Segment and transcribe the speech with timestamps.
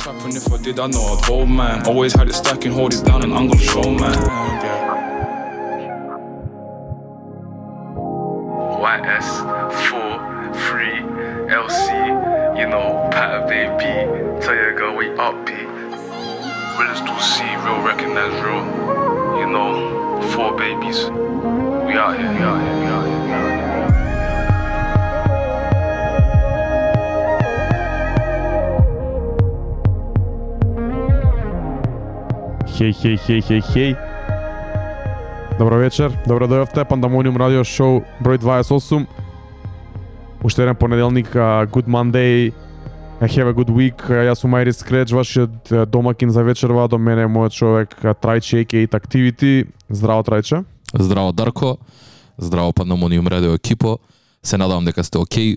[0.00, 1.86] Trapping if I did, I know I'd hold man.
[1.86, 4.16] Always had it stacking, hold it down, and I'm gonna show man.
[8.80, 11.00] YS4, free,
[11.52, 15.52] LC, you know, Pat baby, tell your girl we up B.
[15.52, 18.64] Realest to see, real recognize real,
[19.38, 21.10] you know, four babies.
[21.10, 23.09] We out here, we out here, we out here.
[32.80, 33.90] Хеј, хеј, хеј, хеј, хеј.
[35.58, 39.04] Добро вечер, добро дојавте, Пандамониум радио шоу број 28.
[40.40, 42.54] Уште еден понеделник, uh, good Monday,
[43.20, 44.00] have a good week.
[44.08, 48.64] Јас сум Айрис Скреч, вашиот домакин за вечерва, до мене е мојот човек uh, Трајче,
[48.64, 48.88] a.k.a.
[48.88, 49.68] Activity.
[49.90, 50.64] Здраво, Трајче.
[50.96, 51.76] Здраво Дарко,
[52.38, 53.98] здраво Пандамониум радио екипо.
[54.42, 55.56] Се надавам дека сте окей.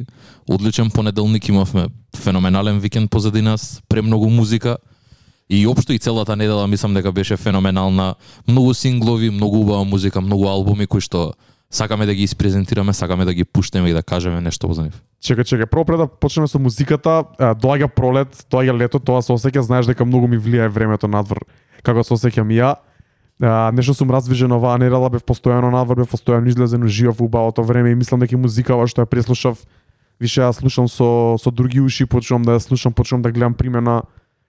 [0.50, 4.78] Одличен понеделник имавме феноменален викенд позади нас, премногу музика.
[5.50, 8.16] И општо и целата недела мислам дека беше феноменална.
[8.48, 11.34] Многу синглови, многу убава музика, многу албуми кои што
[11.74, 15.02] сакаме да ги испрезентираме, сакаме да ги пуштеме и да кажеме нешто за нив.
[15.22, 19.66] Чека, чека, прво пред да почнеме со музиката, доаѓа пролет, доаѓа лето, тоа се осеќа,
[19.66, 21.42] знаеш дека многу ми влијае времето надвор,
[21.84, 22.76] како се осеќам ја.
[23.42, 27.92] А, нешто сум раздвижен оваа недела, бев постојано надвор, бев постојано излезен уживав убавото време
[27.92, 29.58] и мислам дека и музикава што ја преслушав,
[30.22, 34.04] више ја слушам со со други уши, почнувам да ја слушам, почнувам да гледам примена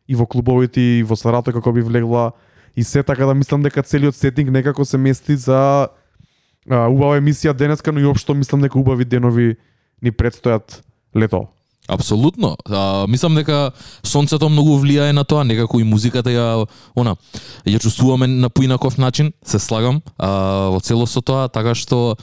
[0.09, 2.33] и во клубовите и во Сарато како би влегла
[2.77, 5.89] и се така да мислам дека целиот сетинг некако се мести за
[6.71, 9.57] а, убава емисија денеска, но и општо мислам дека убави денови
[10.03, 10.83] ни предстојат
[11.17, 11.49] лето.
[11.89, 12.57] Апсолутно.
[12.65, 17.17] А, мислам дека сонцето многу влијае на тоа, некако и музиката ја она
[17.67, 22.17] ја чувствуваме на поинаков начин, се слагам а, во целост со тоа, така што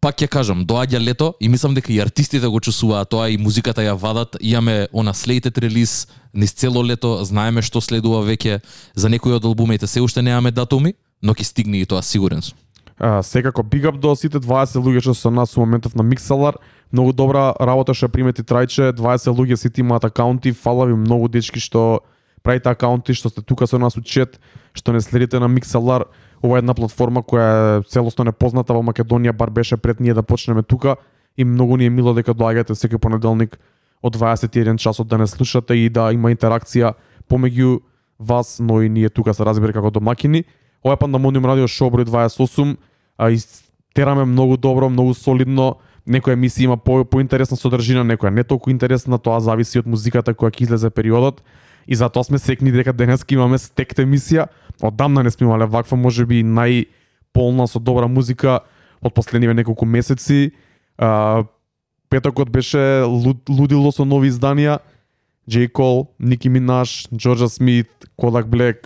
[0.00, 3.82] пак ќе кажам, доаѓа лето и мислам дека и артистите го чувствуваат тоа и музиката
[3.82, 4.36] ја вадат.
[4.40, 8.60] Имаме она slated релиз низ цело лето, знаеме што следува веќе
[8.94, 9.86] за некои од албумите.
[9.86, 12.58] Се уште немаме датуми, но ќе стигне и тоа сигурен сум.
[12.98, 16.54] А, секако big up до сите 20 луѓе што се нас во моментов на Mixalar.
[16.92, 21.58] Многу добра работа што примети Трајче, 20 луѓе сите имаат акаунти, фала ви многу дечки
[21.58, 22.02] што
[22.42, 24.38] правите акаунти, што сте тука со нас у чет,
[24.72, 26.06] што не следите на Mixalar.
[26.42, 30.22] Ова е една платформа која е целосно непозната во Македонија, бар беше пред ние да
[30.22, 30.96] почнеме тука
[31.36, 33.58] и многу ни е мило дека доаѓате секој понеделник
[34.02, 36.94] од 21 часот да не слушате и да има интеракција
[37.30, 37.80] помеѓу
[38.18, 40.44] вас, но и ние тука се разбира како домакини.
[40.84, 42.76] Ова е Пандамониум радио шоу број 28,
[43.18, 43.38] а и
[43.94, 45.76] тераме многу добро, многу солидно.
[46.08, 50.54] Некоја емисија има по поинтересна содржина, некоја не толку интересна, тоа зависи од музиката која
[50.54, 51.42] ќе излезе периодот.
[51.88, 54.48] И затоа сме секни дека денеска имаме стект емисија.
[54.84, 58.60] Одамна не сме имале ваква, можеби најполна со добра музика
[59.00, 60.52] од последниве неколку месеци.
[60.98, 61.44] А,
[62.10, 64.78] петокот беше луд, лудило со нови изданија.
[65.48, 67.88] Джей Cole, Nicki Minaj, Джорджа Smith,
[68.20, 68.84] Kodak Black,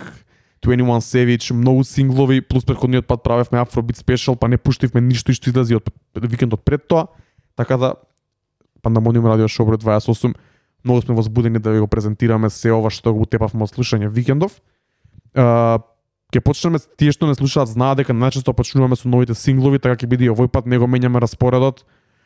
[0.63, 5.51] 21 Savage, многу синглови, плюс предходниот пат правевме Afrobeat Special, па не пуштивме ништо што
[5.51, 7.09] излези од викендот пред тоа.
[7.57, 7.95] Така да
[8.83, 10.39] Пандамониум радио шоу број 28
[10.85, 14.61] многу сме возбудени да ви го презентираме се ова што го тепавме од слушање викендов.
[15.35, 15.79] А,
[16.33, 20.09] ќе почнеме тие што не слушаат знаат дека најчесто почнуваме со новите синглови, така ќе
[20.09, 21.85] биде и овој пат не го менјаме распоредот.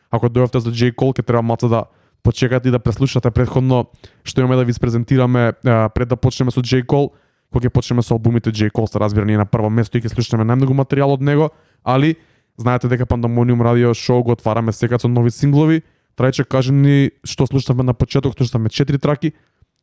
[0.09, 0.95] Ако дојавте за J.
[0.95, 1.85] Cole, ќе треба малку да
[2.23, 3.87] почекате и да преслушате предходно
[4.23, 6.83] што имаме да ви презентираме а, пред да почнеме со J.
[6.87, 7.11] Cole,
[7.51, 8.71] кога ќе почнеме со албумите J.
[8.71, 11.51] Cole, се разбира ние на прво место и ќе слушаме најмногу материјал од него,
[11.83, 12.15] али
[12.57, 15.81] знаете дека Pandemonium Radio Show го отвараме сега со нови синглови.
[16.17, 19.33] Трајче кажи ни што слушнавме на почеток, слушавме четири траки,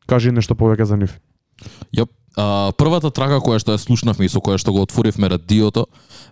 [0.05, 1.15] кажи нешто повеќе за нив.
[1.95, 2.11] Јоп.
[2.35, 5.85] А, првата трака која што ја слушнавме и со која што го отворивме радиото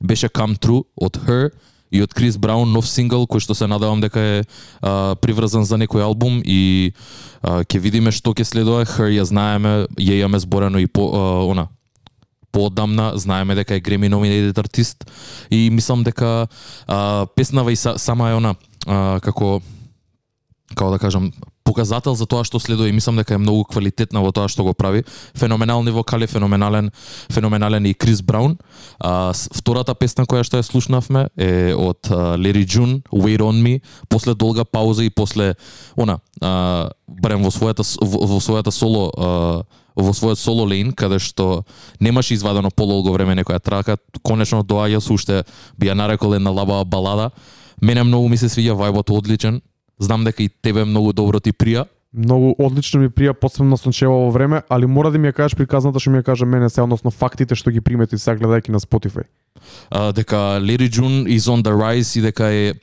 [0.04, 1.54] беше Come True од Her
[1.96, 4.42] и од Крис Браун нов сингл кој што се надевам дека е
[4.82, 6.92] а, приврзан за некој албум и
[7.40, 8.84] а, ќе видиме што ќе следува.
[8.84, 11.70] Her ја знаеме, ја имаме зборено и по а, она
[12.52, 15.08] поодамна, знаеме дека е Греми номинетед артист
[15.50, 16.48] и мислам дека
[16.88, 18.56] а, песнава и са, сама е она
[18.86, 19.62] а, како
[20.76, 21.32] како да кажам,
[21.64, 24.74] показател за тоа што следува и мислам дека е многу квалитетна во тоа што го
[24.74, 25.04] прави.
[25.38, 26.92] Феноменални вокали, феноменален,
[27.32, 28.58] феноменален и Крис Браун.
[29.00, 33.82] А, втората песна која што ја слушнавме е од а, Лери Джун, Wait on Me,
[34.10, 35.56] после долга пауза и после
[35.98, 39.64] она, а, барем во својата во, во својата соло а,
[39.96, 41.66] во својот соло лейн, каде што
[42.00, 45.44] немаше извадено пололго време некоја трака, конечно доаѓа со уште
[45.78, 47.30] би ја нарекол една лабава балада.
[47.82, 49.62] Мене многу ми се свиѓа вајбот одличен.
[50.04, 54.30] Знам дека и тебе многу добро ти прија Многу одлично ми прија посебно на сончевово
[54.32, 57.10] време, али мора да ми ја кажеш приказната што ми ја кажа мене се, односно
[57.10, 59.26] фактите што ги примети сега гледајќи на Spotify.
[59.90, 62.74] а, дека Larry June is on the rise и дека е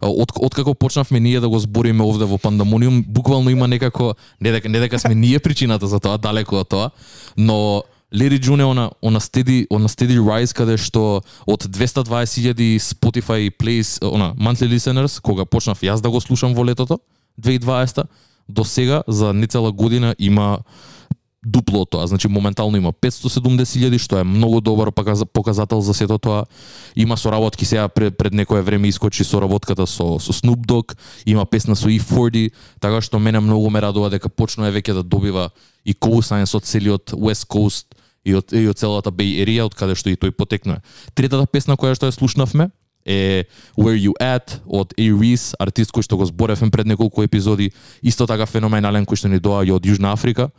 [0.00, 4.68] од откако почнавме ние да го збориме овде во Пандамониум, буквално има некако не дека
[4.68, 6.90] не дека сме ние причината за тоа, далеко од тоа,
[7.36, 13.50] но Larry June е она она стеди она стеди rise каде што од 220.000 Spotify
[13.50, 16.98] plays она monthly listeners кога почнав јас да го слушам во летото
[17.40, 18.04] 2020
[18.48, 20.58] до сега за нецела година има
[21.46, 22.06] дупло тоа.
[22.06, 24.90] Значи моментално има 570.000 што е многу добар
[25.32, 26.44] показател за сето тоа.
[26.96, 30.96] Има соработки сега пред, пред некое време искочи соработката со со Snoop Dogg,
[31.26, 35.50] има песна со E40, така што мене многу ме радува дека почнува веќе да добива
[35.84, 39.96] и co-signs од целиот West Coast и од, и од целата Bay Area, од каде
[39.98, 40.84] што и тој потекнува.
[41.14, 42.70] Третата песна која што ја слушнавме
[43.04, 43.44] е
[43.76, 45.06] Where You At од A.
[45.16, 47.70] Reese, артист кој што го зборевме пред неколку епизоди,
[48.02, 50.50] исто така феноменален кој што ни доаѓа од Јужна Африка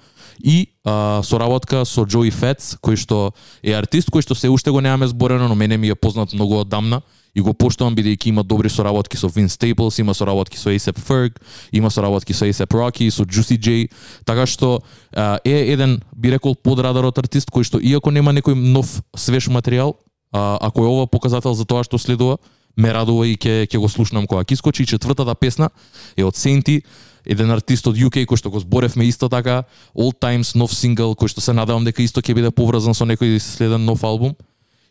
[0.42, 3.31] и а, соработка со Joey Fats, кој што
[3.62, 6.58] е артист кој што се уште го немаме зборено, но мене ми е познат многу
[6.66, 7.02] одамна
[7.36, 11.39] и го поштувам бидејќи има добри соработки со Vince Staples, има соработки со A$AP Ferg,
[11.72, 13.88] има соработки со A$AP Rocky, со Juicy J,
[14.25, 14.81] така што
[15.16, 19.95] а, е еден би рекол подрадарот артист кој што иако нема некој нов свеж материјал,
[20.33, 22.38] а, ако е ова показател за тоа што следува,
[22.78, 24.84] ме радува и ќе ќе го слушнам кога ќе искочи.
[24.84, 25.69] И четвртата песна
[26.18, 26.81] е од Сенти,
[27.25, 29.63] еден артист од UK кој што го зборевме исто така,
[29.95, 33.39] Old Times нов сингл кој што се надевам дека исто ќе биде поврзан со некој
[33.39, 34.36] следен нов албум.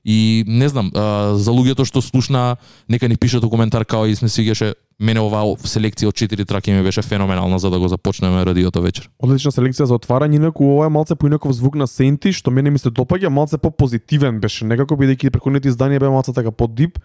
[0.04, 2.56] И не знам, а, за луѓето што слушна,
[2.88, 6.72] нека ни пишат у коментар као и сме свигеше мене оваа селекција од 4 траки
[6.72, 9.08] ми беше феноменална за да го започнеме радиото вечер.
[9.18, 12.78] Одлична селекција за отварање, инаку ова е малце поинаков звук на Сенти, што мене ми
[12.78, 16.98] се допаѓа, малце попозитивен беше, некако бидејќи преконети изданија бе малце така поддип.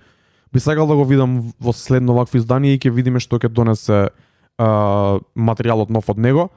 [0.54, 4.08] Би сакал да го видам во следно вакво издание и ќе видиме што ќе донесе
[4.58, 6.50] а, материјалот нов од него.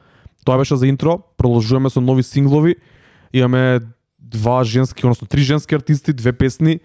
[0.45, 2.77] Тоа беше за интро, продолжуваме со нови синглови.
[3.33, 3.81] Имаме
[4.31, 6.81] два женски, односно три женски артисти, две песни,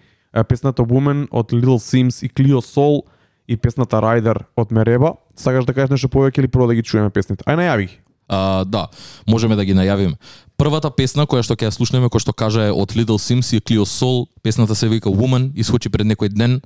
[0.48, 3.02] песната Woman од Little Sims и Clio Soul
[3.48, 5.14] и песната Rider од Мереба.
[5.36, 7.44] Сакаш да кажеш нешто повеќе или прво да ги чуеме песните?
[7.44, 8.00] Ај најави ги.
[8.28, 8.88] А, да,
[9.28, 10.16] можеме да ги најавиме.
[10.56, 13.60] Првата песна која што ќе ја слушнеме, која што кажа е од Little Sims и
[13.60, 16.60] Clio Soul, песната се вика Woman, исхочи пред некој ден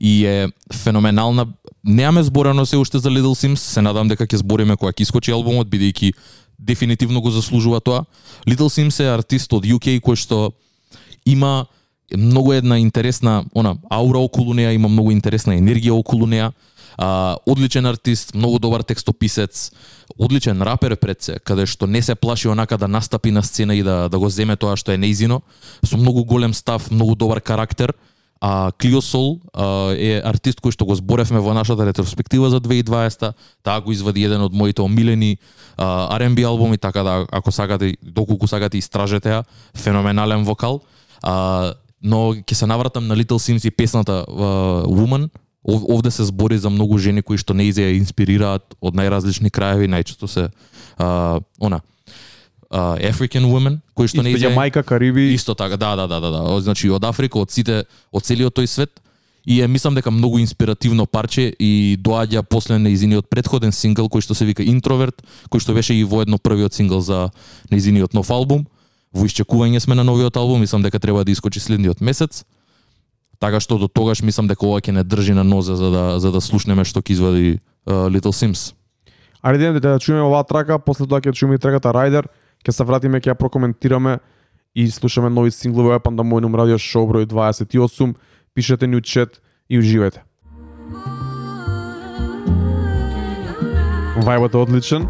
[0.00, 1.46] и е феноменална.
[1.84, 5.32] Неаме зборено се уште за Little Sims, се надам дека ќе збориме кога ќе искочи
[5.32, 6.12] албумот, бидејќи
[6.58, 8.04] дефинитивно го заслужува тоа.
[8.46, 10.52] Little Sims е артист од UK кој што
[11.26, 11.66] има
[12.14, 16.52] многу една интересна она аура околу неа, има многу интересна енергија околу неа.
[16.98, 19.70] А, одличен артист, многу добар текстописец,
[20.18, 23.82] одличен рапер пред се, каде што не се плаши онака да настапи на сцена и
[23.82, 25.42] да да го земе тоа што е неизино,
[25.84, 27.92] со многу голем став, многу добар карактер.
[28.40, 33.32] А Клио Сол а, е артист кој што го зборевме во нашата ретроспектива за 2020
[33.64, 35.38] таа го извади еден од моите омилени
[35.76, 39.44] а, R&B албуми, така да ако сакате, доколку сакате истражете ја,
[39.74, 40.82] феноменален вокал.
[41.22, 45.30] А, но ќе се навратам на Little Sims и песната uh, Woman.
[45.64, 49.88] Ов, овде се збори за многу жени кои што не изеја инспирираат од најразлични краеви,
[49.90, 50.50] најчесто се
[51.00, 51.80] а, она
[52.70, 55.32] а, African women кои што Исто неизе Јамајка, Кариби.
[55.34, 56.40] Исто така, да, да, да, да, да.
[56.42, 59.00] Од- Значи од Африка, од сите, од целиот тој свет
[59.46, 64.34] и е мислам дека многу инспиративно парче и доаѓа после неизиниот предходен сингл кој што
[64.34, 67.30] се вика Интроверт, кој што беше и воедно првиот сингл за
[67.70, 68.66] неизиниот нов албум.
[69.14, 72.44] Во исчекување сме на новиот албум, мислам дека треба да искочи следниот месец.
[73.38, 76.32] Така што до тогаш мислам дека ова ќе не држи на нозе за да за
[76.32, 78.74] да слушнеме што ќе извади uh, Little Sims.
[79.44, 82.26] Ајде да да чуеме оваа трака, после тоа ќе чуеме и траката Rider,
[82.66, 84.18] ќе се вратиме, ќе ја прокоментираме
[84.74, 88.16] и слушаме нови синглови од Пандамониум радио шоу број 28.
[88.54, 89.38] Пишете ни у чет
[89.70, 90.26] и уживајте.
[94.26, 95.06] Вајбот е одличен.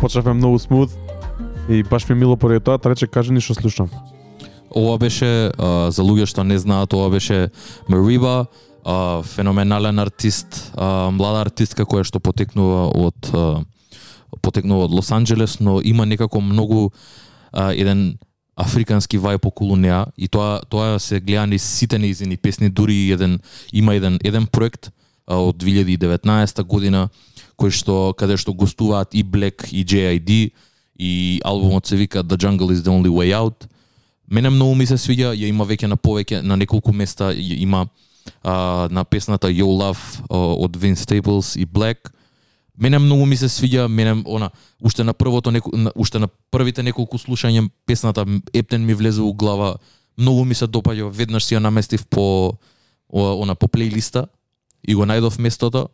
[0.00, 0.90] Почнавме многу смут
[1.68, 3.88] и баш ми мило поради тоа, та рече кажи ни што слушам.
[4.70, 7.48] Ова беше а, за луѓе што не знаат, ова беше
[7.88, 8.46] Мариба,
[9.24, 13.64] феноменален артист, а, млада артистка која што потекнува од а,
[14.42, 16.90] потекнува од Лос Анџелес, но има некако многу
[17.52, 18.18] а, еден
[18.56, 23.12] африкански вајб околу неа и тоа тоа се гледа низ сите нејзини песни, дури и
[23.12, 23.40] еден
[23.72, 24.90] има еден еден проект
[25.26, 27.08] а, од 2019 година
[27.60, 30.52] кој што каде што гостуваат и Black и JID
[31.00, 33.66] и албумот се вика The Jungle is the Only Way Out.
[34.30, 37.86] Мене многу ми се свиѓа, ја има веќе на повеќе на неколку места ја има
[38.44, 42.12] а, на песната Yo Love а, од Vince Staples и Black.
[42.80, 44.50] Мене многу ми се свиѓа, мене она
[44.82, 49.34] уште на првото неко, на, уште на првите неколку слушања песната Ептен ми влезе у
[49.34, 49.76] глава.
[50.18, 52.54] Многу ми се допаѓа, веднаш си ја наместив по
[53.12, 54.26] она по плейлиста
[54.88, 55.88] и го најдов местото.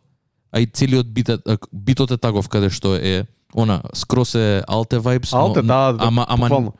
[0.51, 1.29] а и целиот бит
[1.73, 6.05] битот е таков каде што е она скрос е алте vibes, Алте, но, да, да,
[6.07, 6.73] ама ама буквално.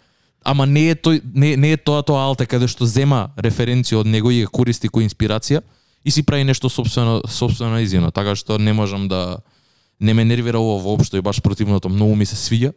[0.44, 4.08] ама не е тој не, не е тоа тоа алте каде што зема референција од
[4.08, 5.62] него и ја користи кој инспирација
[6.06, 9.40] и си прави нешто собствено собствено изино, така што не можам да
[10.01, 12.74] не ме нервира ова воопшто и баш противното, многу ми се свиѓа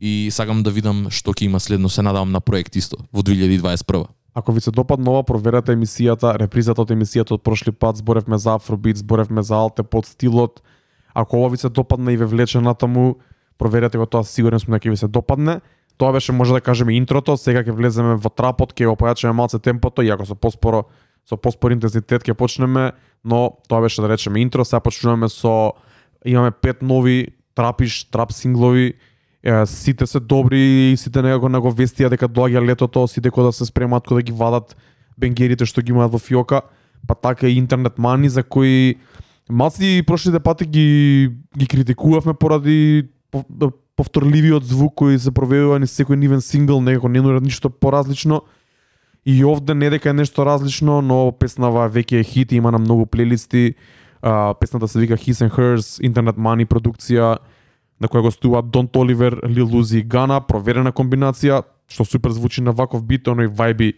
[0.00, 4.06] и сакам да видам што ќе има следно, се надавам на проект исто во 2021.
[4.34, 8.54] Ако ви се допадна ова, проверете емисијата, репризата од емисијата од прошли пат, зборевме за
[8.54, 10.62] Афробит, зборевме за Алте под стилот.
[11.14, 13.16] Ако ова ви се допадна и ве влече натаму,
[13.58, 15.60] проверете го тоа, сигурен сум дека ќе ви се допадне.
[15.98, 19.58] Тоа беше може да кажеме интрото, сега ќе влеземе во трапот, ќе го појачаме малце
[19.58, 20.86] темпото, иако со поспоро
[21.28, 22.92] со поспор интензитет ќе почнеме,
[23.24, 25.74] но тоа беше да речеме интро, сега почнуваме со
[26.24, 28.94] имаме пет нови трапиш, трап синглови,
[29.42, 33.52] е, сите се добри, сите некако на го вестија дека доаѓа летото, сите кои да
[33.52, 34.76] се спремаат кои да ги вадат
[35.18, 36.62] бенгерите што ги имаат во фиока,
[37.06, 38.96] па така и интернет мани за кои
[39.50, 43.08] малци прошлите пати ги ги критикувавме поради
[43.98, 48.42] повторливиот звук кој се проведува ни секој нивен сингл, некако не нуди ништо поразлично.
[49.26, 53.06] И овде не дека е нешто различно, но песнава веќе е хит, има на многу
[53.06, 53.74] плейлисти.
[54.22, 57.38] А, песната се вика His and Hers, Internet Money продукција,
[58.00, 62.72] на која гостува Дон Толивер, Lil Uzi и Гана, проверена комбинација, што супер звучи на
[62.72, 63.94] ваков бит, оној вајби,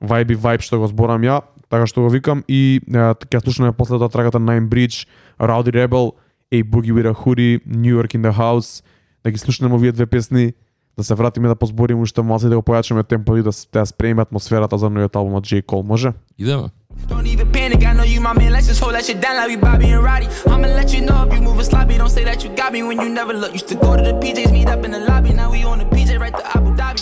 [0.00, 2.44] вајби вајб што го зборам ја, така што го викам.
[2.48, 5.06] И ќе слушаме после тоа трагата Nine Bridge,
[5.38, 6.14] Rowdy Rebel,
[6.52, 8.82] A Boogie with a Hoodie, New York in the House,
[9.24, 10.52] да ги слушнеме овие две песни,
[10.98, 13.86] да се вратиме да позбориме уште малце да го појачаме темпо и да се- да
[13.86, 15.62] спремиме атмосферата за новиот албум од J.
[15.62, 16.12] Cole, може?
[16.38, 16.68] Идеме.
[17.08, 18.50] Don't even panic, I know you my man.
[18.52, 20.26] Let's just hold that shit down like we Bobby and Roddy.
[20.46, 21.94] I'ma let you know if you moving sloppy.
[21.98, 23.52] Don't say that you got me when you never look.
[23.58, 25.30] Used to go to the PJs, meet up in the lobby.
[25.40, 27.00] Now we on the PJ right to Abu Dhabi.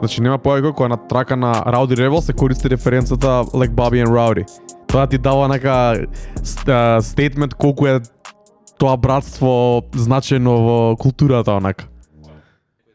[0.00, 4.10] Значи нема појако која на трака на Rowdy Rebel се користи референцата Like Bobby and
[4.10, 4.44] Rowdy.
[4.86, 5.94] Тоа ти дава нека
[7.00, 8.00] стейтмент колку е
[8.78, 11.84] тоа братство значено во културата онака.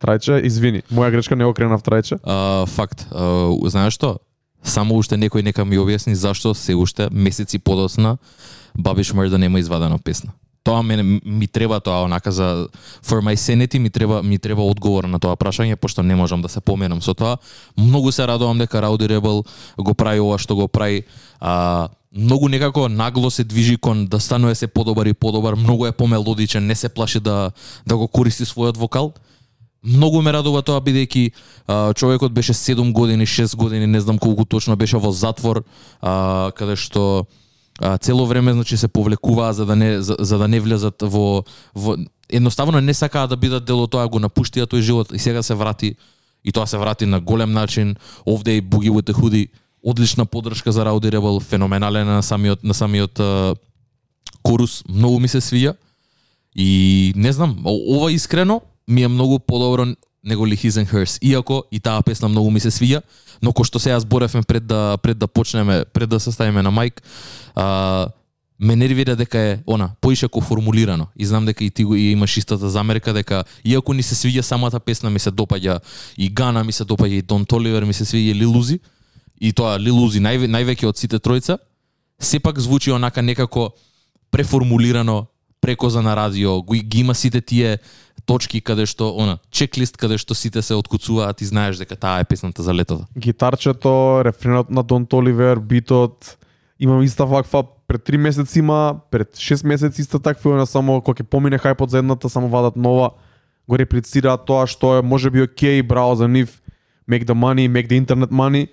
[0.03, 2.19] Трајче, извини, моја грешка не окренав трајче.
[2.23, 3.07] А, факт.
[3.11, 4.17] А, знаеш што?
[4.63, 8.17] Само уште некој нека ми објасни зашто се уште месеци подосна
[8.75, 10.31] Бабиш Мрда нема извадена песна.
[10.63, 12.67] Тоа мене ми треба тоа онака за
[13.03, 16.49] for my sanity ми треба ми треба одговор на тоа прашање пошто не можам да
[16.49, 17.37] се поменам со тоа.
[17.77, 19.43] Многу се радувам дека Rowdy Rebel
[19.77, 21.03] го прави ова што го прави.
[21.39, 25.91] А, многу некако нагло се движи кон да станува се подобар и подобар, многу е
[25.91, 27.51] помелодичен, не се плаши да
[27.87, 29.13] да го користи својот вокал.
[29.83, 31.31] Многу ме радува тоа бидејќи
[31.95, 35.63] човекот беше 7 години, 6 години, не знам колку точно беше во затвор,
[36.01, 37.25] а, каде што
[37.81, 41.43] а, цело време значи се повлекуваа за да не за, за да не влезат во
[41.75, 41.97] во
[42.29, 45.53] едноставно не сакаа да бидат дел од тоа, го напуштија тој живот и сега се
[45.55, 45.95] врати
[46.43, 47.95] и тоа се врати на голем начин.
[48.25, 49.49] Овде и Буги with the Hoodie,
[49.83, 53.55] одлична поддршка за Rowdy Rebel, феноменален на самиот на самиот а,
[54.43, 55.75] корус, многу ми се свија
[56.55, 59.85] И не знам, ова искрено ми е многу подобро
[60.23, 61.17] него ли His and Hers.
[61.21, 63.01] Иако и таа песна многу ми се свија,
[63.41, 66.71] но кој што сега зборевме пред да пред да почнеме, пред да се ставиме на
[66.71, 67.03] мајк,
[67.55, 68.07] а,
[68.59, 71.07] ме нервира дека е она поишако формулирано.
[71.15, 74.41] И знам дека и ти го и имаш истата замерка дека иако ни се свиѓа
[74.41, 75.79] самата песна ми се допаѓа
[76.17, 78.79] и Гана ми се допаѓа и Дон Толивер ми се свиѓа и Лилузи
[79.41, 81.57] и тоа Лилузи нај, највеќе од сите тројца
[82.19, 83.73] сепак звучи онака некако
[84.31, 85.25] преформулирано
[85.61, 87.77] прекоза на радио, ги, ги има сите тие
[88.25, 92.23] точки каде што она чеклист каде што сите се откуцуваат и знаеш дека таа е
[92.23, 93.05] песната за летото.
[93.17, 96.37] Гитарчето, рефренот на Дон Толивер, битот,
[96.79, 101.21] имам иста ваква пред 3 месеци има, пред 6 месеци иста таква, она само кога
[101.21, 103.13] ќе помине хајпот за едната, само вадат нова,
[103.67, 106.61] го реплицираат тоа што е можеби окей, браво за нив,
[107.09, 108.67] make the money, make the internet money,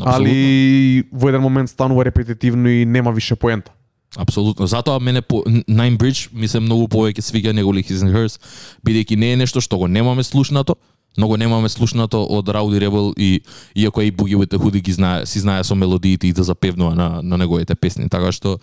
[0.00, 3.72] али во еден момент станува репетитивно и нема више поента.
[4.16, 4.66] Апсолутно.
[4.66, 8.36] Затоа мене по Nine Bridge ми се многу повеќе свиѓа неголи His and Hers,
[8.84, 10.76] бидејќи не е нешто што го немаме слушнато,
[11.16, 13.40] но го немаме слушнато од Rowdy Rebel и
[13.74, 16.94] иако и Boogie with the Hoodie ги знае, си знае со мелодиите и да запевнува
[16.94, 18.58] на, на неговите песни, така што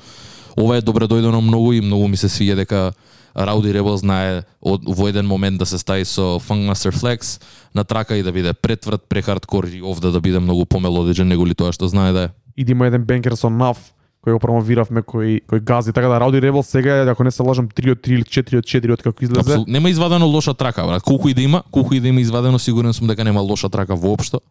[0.57, 2.93] ова е добре дојдено многу и многу ми се свиѓа дека
[3.35, 7.41] Rowdy Rebel знае од, во еден момент да се стави со Funkmaster Flex
[7.73, 11.71] на трака и да биде претврт, прехардкор и овде да биде многу помелодичен неголи тоа
[11.73, 12.29] што знае да е.
[12.57, 13.77] И да има еден бенкер со нав
[14.25, 15.93] кој го промовиравме, кој, кој гази.
[15.95, 18.59] Така да Рауди Ребел сега е, ако не се лажам, 3 од 3 или 4
[18.59, 19.39] од 4 од како излезе.
[19.39, 21.03] Апсолут, нема извадено лоша трака, брат.
[21.03, 23.95] Колку и да има, колку и да има извадено, сигурен сум дека нема лоша трака
[23.95, 24.41] воопшто.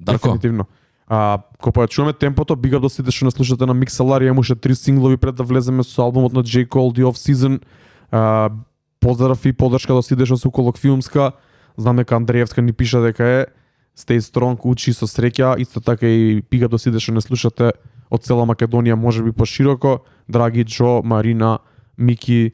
[0.00, 0.66] Дарко, Дефинитивно.
[1.06, 5.16] А, кога чуваме темпото, бига до сите што не слушате на Mixelar, имаше три синглови
[5.16, 6.66] пред да влеземе со албумот на J.
[6.66, 7.60] Cole, The Off Season.
[8.10, 8.50] А,
[9.00, 11.32] поздрав и поддршка до сите што се околу филмска.
[11.76, 13.46] Знам дека Андреевска ни пиша дека е
[13.98, 17.72] Stay strong, учи со среќа, исто така и бига до сите што не слушате
[18.10, 21.58] од цела Македонија, може би пошироко, Драги, Джо, Марина,
[21.98, 22.52] Мики,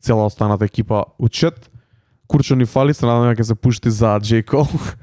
[0.00, 1.70] цела останата екипа учет.
[2.28, 4.44] Курчо ни фали, се надам ќе се пушти за J.
[4.44, 4.94] Cole.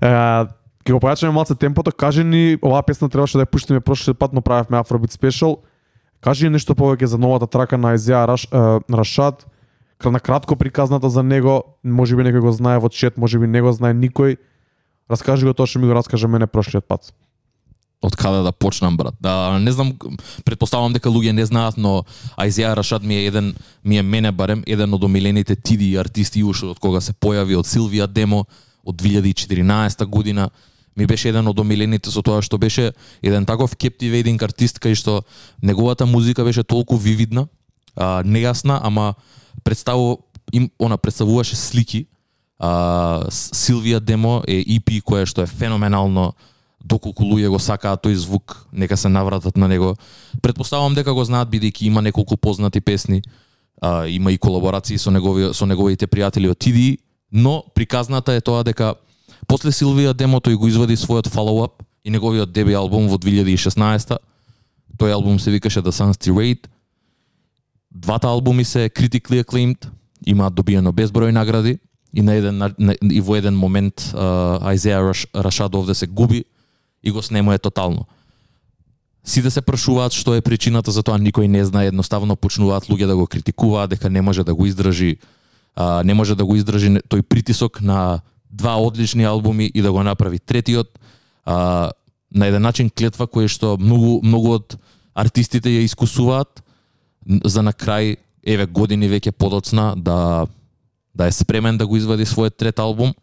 [0.00, 0.46] Е,
[0.92, 4.40] го појачаме малце темпото, кажи ни, оваа песна требаше да ја пуштиме прошлиот пат, но
[4.40, 5.58] правевме Afrobeat Special.
[6.20, 8.46] Кажи ни нешто повеќе за новата трака на Изеа Раш,
[8.90, 9.46] Рашад,
[9.98, 13.62] Кра- на кратко приказната за него, може би некој го знае во чет, можеби не
[13.62, 14.36] го знае никој.
[15.10, 17.14] Раскажи го тоа што ми го раскажа мене прошлиот пат
[18.06, 19.14] од каде да почнам брат.
[19.20, 19.92] Да, не знам,
[20.46, 22.04] предпоставам дека луѓе не знаат, но
[22.38, 26.70] Ајзија Рашад ми е еден ми е мене барем еден од омилените тиди артисти уште
[26.70, 28.44] од кога се појави од Силвија Демо
[28.86, 30.50] од 2014 година.
[30.96, 35.22] Ми беше еден од омилените со тоа што беше еден таков captivating артист кај што
[35.62, 37.48] неговата музика беше толку вивидна,
[37.96, 39.14] а, нејасна, ама
[39.64, 40.22] представу
[40.52, 42.06] им она представуваше слики.
[42.58, 46.34] А, Силвија Демо е EP кое што е феноменално
[46.86, 49.96] доколку луѓе го сакаат тој звук, нека се навратат на него.
[50.42, 53.22] Предпоставам дека го знаат бидејќи има неколку познати песни,
[53.82, 56.98] а, има и колаборации со негови со неговите пријатели од TD,
[57.32, 58.94] но приказната е тоа дека
[59.46, 64.16] после Силвија демото и го извади својот follow-up и неговиот деби албум во 2016
[64.96, 66.68] Тој албум се викаше The Sun's Tirade.
[67.90, 69.88] Двата албуми се critically acclaimed,
[70.26, 71.78] имаат добиено безброј награди
[72.14, 76.44] и на еден на, на, и во еден момент uh, Isaiah Раш, овде се губи
[77.06, 78.06] и го снемува тотално.
[79.26, 83.16] Сите се прашуваат што е причината за тоа, никој не знае, едноставно почнуваат луѓе да
[83.16, 85.16] го критикуваат дека не може да го издржи
[85.76, 88.20] а, не може да го издржи тој притисок на
[88.50, 90.98] два одлични албуми и да го направи третиот
[91.44, 91.90] а,
[92.34, 94.78] на еден начин клетва кој што многу многу од
[95.14, 96.62] артистите ја искусуваат
[97.44, 100.46] за на крај еве години веќе подоцна да
[101.14, 103.14] да е спремен да го извади својот трет албум,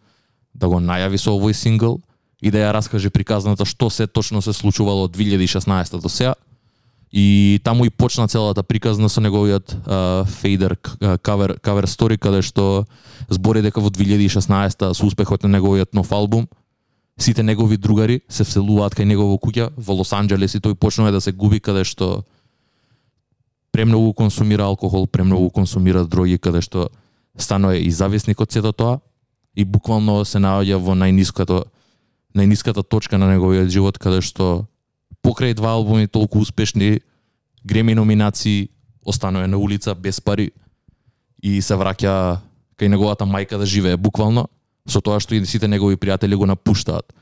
[0.56, 2.02] да го најави со овој сингл
[2.44, 6.36] и да ја раскаже приказната што се точно се случувало од 2016 до сега.
[7.14, 10.76] И таму и почна целата приказна со неговиот uh, фейдер
[11.22, 12.86] кавер кавер стори каде што
[13.30, 16.48] збори дека во 2016 со успехот на неговиот нов албум
[17.18, 21.22] сите негови другари се вселуваат кај негово куќа во Лос Анџелес и тој почнува да
[21.22, 22.26] се губи каде што
[23.72, 26.90] премногу консумира алкохол, премногу консумира дроги каде што
[27.38, 29.00] станува и зависник од сето тоа
[29.56, 31.64] и буквално се наоѓа во најниското
[32.36, 34.66] најниската точка на неговиот живот каде што
[35.24, 37.00] покрај два албуми толку успешни
[37.64, 38.70] греми номинации
[39.06, 40.52] останува на улица без пари
[41.42, 42.40] и се враќа
[42.80, 44.48] кај неговата мајка да живее буквално
[44.88, 47.14] со тоа што и сите негови пријатели го напуштаат.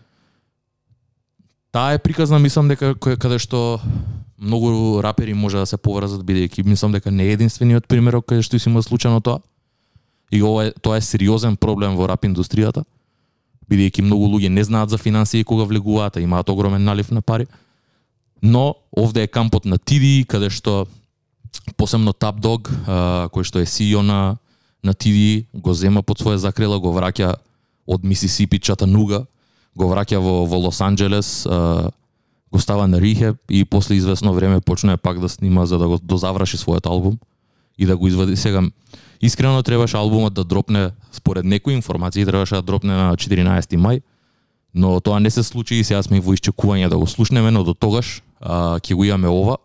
[1.71, 3.79] Таа е приказна, мислам дека кој каде што
[4.41, 8.59] многу рапери може да се поврзат бидејќи мислам дека не е единствениот пример каде што
[8.59, 9.41] си има случајно тоа.
[10.31, 12.83] И ова е тоа е сериозен проблем во рап индустријата
[13.71, 17.47] бидејќи многу луѓе не знаат за финансии кога влегуваат, имаат огромен налив на пари.
[18.41, 20.87] Но овде е кампот на TD каде што
[21.77, 24.37] посебно Top Dog, а, кој што е CEO на
[24.83, 27.35] на TD, го зема под своја закрила, го враќа
[27.85, 29.27] од Мисисипи Чатануга,
[29.77, 31.45] го враќа во во Лос Анџелес,
[32.51, 35.99] го става на рихеб и после известно време почнува пак да снима за да го
[36.01, 37.19] дозаврши својот албум
[37.81, 38.61] и да го извади сега
[39.21, 44.01] искрено требаше албумот да дропне според некои информации требаше да дропне на 14 мај
[44.73, 47.73] но тоа не се случи и сега сме во исчекување да го слушнеме но до
[47.73, 49.57] тогаш а, ќе го имаме ова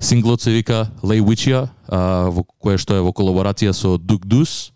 [0.00, 4.70] Синглот се вика Lay Witchia, а, во кое што е во колаборација со Duk Dus.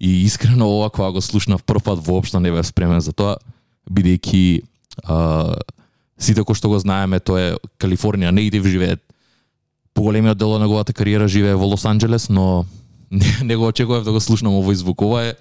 [0.00, 3.36] и искрено ова кога го слушнав прв пат воопшто не бев спремен за тоа
[3.90, 4.62] бидејќи
[5.04, 5.54] а,
[6.18, 9.00] сите кои што го знаеме тоа е Калифорнија нейтив живеат
[9.94, 12.66] поголемиот дел од неговата кариера живее во Лос Анџелес, но
[13.10, 15.02] не, не го очекував да го слушнам овој звук.
[15.02, 15.34] Ова е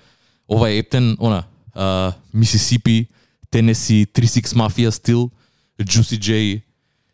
[0.47, 1.43] ова е ептен, она,
[1.75, 3.07] а, Мисисипи,
[3.49, 5.31] Тенеси, 36 мафија стил,
[5.79, 6.61] Juicy J,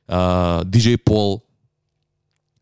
[0.07, 1.41] а, DJ Paul,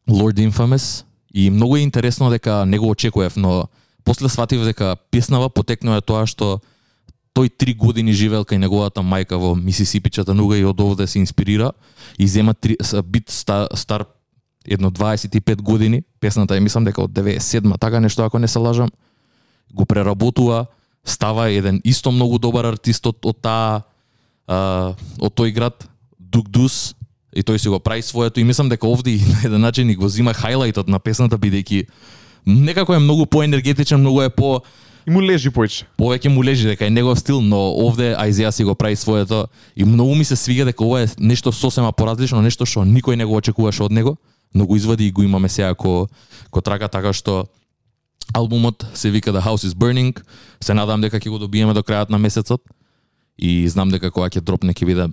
[0.08, 3.68] Lord Infamous и многу е интересно дека не го очекував, но
[4.04, 6.62] после сватив дека песнава потекнува тоа што
[7.36, 11.72] тој три години живеел кај неговата мајка во Мисисипи Чатануга и од овде се инспирира
[12.18, 14.06] и зема три, бит стар, стар
[14.68, 18.90] едно 25 години, песната е мислам дека од 97 така нешто ако не се лажам,
[19.74, 20.66] го преработува,
[21.06, 23.82] става еден исто многу добар артист од, од таа
[24.48, 25.88] а, од тој град,
[26.20, 26.96] Дук Дус,
[27.38, 29.96] и тој си го прави своето и мислам дека овде и на еден начин и
[29.96, 31.86] го зима хајлајтот на песната бидејќи
[32.48, 34.62] некако е многу поенергетичен, многу е по
[35.08, 35.86] И му лежи појче.
[35.98, 39.86] повеќе му лежи дека е негов стил, но овде Ајзија си го прави своето и
[39.86, 43.36] многу ми се свига дека ова е нешто сосема поразлично, нешто што никој не го
[43.36, 44.18] очекуваше од него,
[44.54, 46.08] но го извади и го имаме сега ко,
[46.52, 47.46] ко трака така што
[48.34, 50.20] албумот се вика The House is Burning,
[50.62, 52.62] се надам дека ќе го добиеме до крајот на месецот
[53.38, 55.08] и знам дека кога ќе дропне ќе биде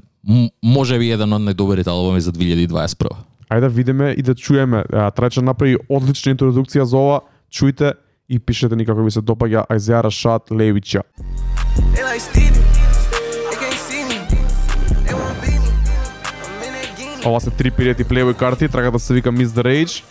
[0.63, 3.13] може би еден од најдобрите албуми за 2021.
[3.51, 4.83] Ајде да видиме и да чуеме.
[4.91, 7.21] Трајче направи одлична интродукција за ова.
[7.53, 7.95] Чујте
[8.29, 11.05] и пишете ни како ви се допаѓа Айзеа Рашад Левича.
[11.95, 12.94] They like
[17.25, 20.05] Ова се три пирети плейбој карти, трагата да се вика Miss the Rage.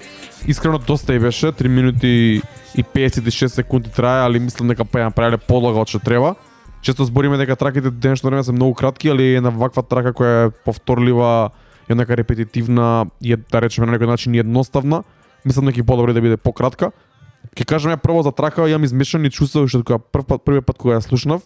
[0.49, 2.41] Искрено доста и беше, 3 минути
[2.75, 6.33] и 56 секунди трае, али мислам дека па ја направиле подлога од што треба.
[6.81, 10.51] Често збориме дека траките денешно време се многу кратки, али една ваква трака која е
[10.65, 11.51] повторлива,
[11.85, 15.03] еднака репетитивна и е, да речеме на некој начин едноставна,
[15.45, 16.89] мислам дека е подобро да биде пократка.
[17.53, 20.65] Ќе кажам ја прво за трака, ја ми измешани чувства што кога прв пат првиот
[20.65, 21.45] пат кога ја слушнав,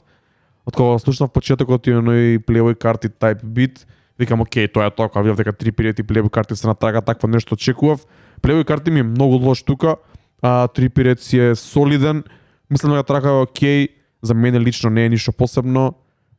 [0.63, 3.83] од кога ја слушнав почетокот и оној плевој карти type бит,
[4.19, 7.27] викам окей, тоа е тоа, кога видов дека три пирети плейбој карти се натрага, такво
[7.27, 8.05] нешто очекував.
[8.41, 9.97] Плейбој карти ми е многу лош тука,
[10.41, 12.23] а три пирет си е солиден.
[12.69, 13.87] Мислам дека трака е окей,
[14.21, 15.93] за мене лично не е ништо посебно.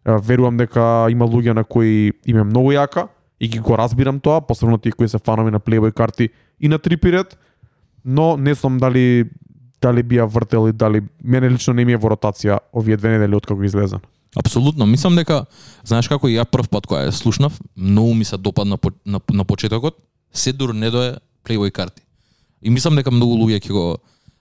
[0.04, 3.08] Верувам дека има луѓе на кои им е многу јака
[3.40, 6.78] и ги го разбирам тоа, посебно тие кои се фанови на плейбој карти и на
[6.78, 7.38] три пирет,
[8.04, 9.30] но не сум дали
[9.82, 13.18] дали би ја вртел и дали мене лично не ми е во ротација овие две
[13.18, 14.00] недели откако излезен.
[14.36, 15.46] Апсолутно, мислам дека
[15.84, 19.20] знаеш како и ја прв пат кога ја слушнав, многу ми се допадна по, на,
[19.32, 19.96] на почетокот,
[20.32, 22.02] се дур не дое Playboy карти.
[22.62, 23.98] И мислам дека многу луѓе ќе го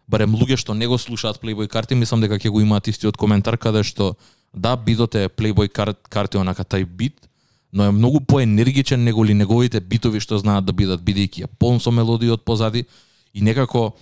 [0.08, 3.58] барем луѓе што не го слушаат Playboy карти, мислам дека ќе го имаат истиот коментар
[3.58, 4.16] каде што
[4.54, 7.28] да бидот е Playboy карт, карти онака тај бит,
[7.72, 11.92] но е многу поенергичен неголи неговите битови што знаат да бидат бидејќи е полн со
[11.92, 12.86] мелодија од позади
[13.34, 13.94] и некако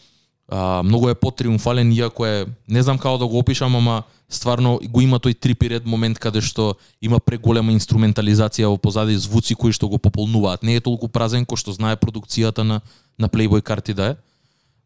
[0.50, 5.02] а, многу е потриумфален иако е не знам како да го опишам, ама стварно го
[5.02, 9.98] има тој трипиред момент каде што има преголема инструментализација во позади звуци кои што го
[9.98, 10.64] пополнуваат.
[10.64, 12.82] Не е толку празен кој што знае продукцијата на
[13.18, 14.16] на Playboy карти да е.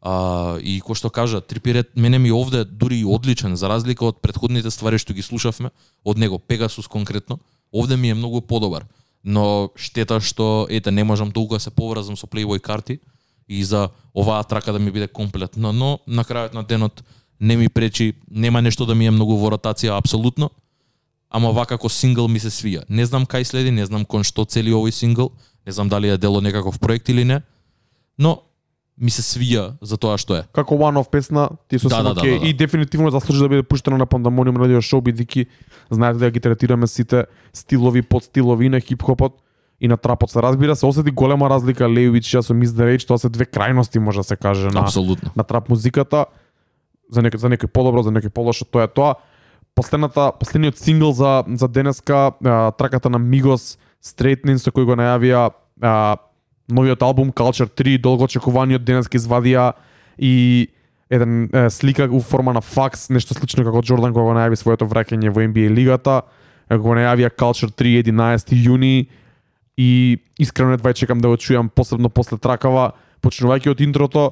[0.01, 4.21] А, и кој што кажа, Трипирет мене ми овде дури и одличен за разлика од
[4.21, 5.71] предходните ствари што ги слушавме
[6.05, 7.39] од него Пегасус конкретно.
[7.73, 8.85] Овде ми е многу подобар.
[9.23, 12.99] Но штета што ете не можам толку да се поврзам со Playboy карти
[13.49, 17.03] и за оваа трака да ми биде комплетна, но на крајот на денот
[17.39, 20.49] не ми пречи, нема нешто да ми е многу во ротација апсолутно.
[21.29, 22.83] Ама вака како сингл ми се свија.
[22.89, 25.31] Не знам кај следи, не знам кон што цели овој сингл,
[25.65, 27.41] не знам дали е дел од некаков проект или не,
[28.17, 28.41] но
[28.99, 30.43] ми се свија за тоа што е.
[30.53, 32.47] како one-off песна, ти сосем Да, да, да, да, да.
[32.47, 35.47] и дефинитивно заслужи да биде пуштена на Пандамониум радио шоу бидејќи
[35.89, 39.39] знаете дека ги третираме сите стилови, подстилови на хип-хопот
[39.81, 43.17] и на трапот се разбира се осети голема разлика Лејович со Miss the Rage, тоа
[43.17, 45.31] се две крајности може да се каже на Апсолутно.
[45.35, 46.25] на трап музиката.
[47.11, 49.15] За некој за некој подобро, за некој полошо, тоа е тоа.
[49.75, 55.51] Последната последниот сингл за за денеска а, траката на Migos Straightening со кој го најавија
[55.81, 56.17] а,
[56.67, 59.73] новиот албум Culture 3, долго очекуваниот денеска извадија
[60.19, 60.67] и
[61.09, 64.85] еден е, слика у форма на факс, нешто слично како Джордан кога го најави своето
[64.85, 66.21] враќање во NBA лигата.
[66.69, 69.07] Го најавија Culture 3 11 јуни
[69.79, 72.91] и искрено едва чекам да го чујам посебно после тракава,
[73.23, 74.23] почнувајќи од интрото,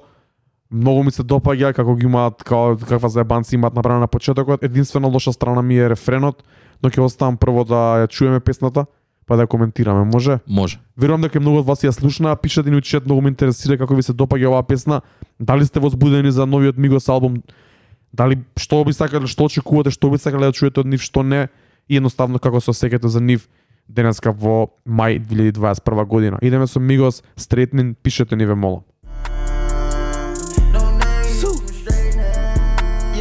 [0.68, 4.64] многу ми се допаѓа како ги имаат како каква заебанци имаат направена на почетокот.
[4.64, 6.44] Единствена лоша страна ми е рефренот,
[6.84, 8.86] но ќе оставам прво да ја чуеме песната,
[9.24, 10.40] па да ја коментираме, може?
[10.48, 10.82] Може.
[11.00, 14.04] Верувам дека многу од вас ја слушнаа, пишете ни чет, многу ме интересира како ви
[14.04, 15.00] се допаѓа оваа песна.
[15.40, 17.40] Дали сте возбудени за новиот Мигос албум?
[18.12, 21.48] Дали што би сакале, што очекувате, што би сакале да чуете од нив, што не?
[21.88, 23.48] И едноставно како се осеќате за нив
[23.90, 26.38] денеска во мај 2021 година.
[26.42, 28.84] Идеме со Мигос, Стретнин, пишете ни ве молам.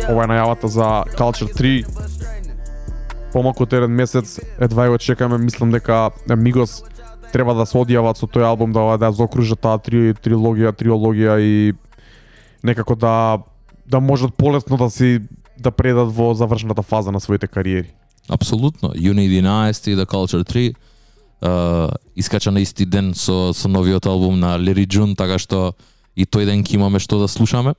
[0.07, 1.87] Ова е најавата за Culture 3.
[3.33, 6.83] Помалку од еден месец, едва го чекаме, мислам дека Мигос
[7.33, 11.41] треба да се одјават со тој албум да да ја заокружат таа три, трилогија, триологија
[11.43, 11.75] и
[12.63, 13.43] некако да
[13.87, 15.21] да можат полесно да си
[15.59, 17.93] да предат во завршната фаза на своите кариери.
[18.29, 18.93] Апсолутно.
[18.95, 20.75] Юни 11 и The Culture 3
[21.43, 25.75] uh, искача на исти ден со, со новиот албум на Лери Джун, така што
[26.17, 27.75] и тој ден ќе имаме што да слушаме.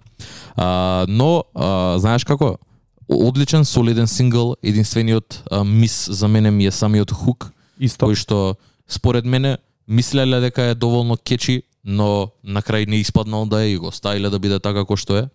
[0.56, 2.58] Uh, но, uh, знаеш како?
[3.08, 8.08] Одличен, солиден сингл, единствениот uh, мис за мене ми е самиот хук, Исто.
[8.08, 8.56] кој што
[8.88, 9.58] според мене
[9.88, 14.30] мислеле дека е доволно кечи, но на крај не испаднал да е и го ставиле
[14.30, 15.30] да биде така како што е.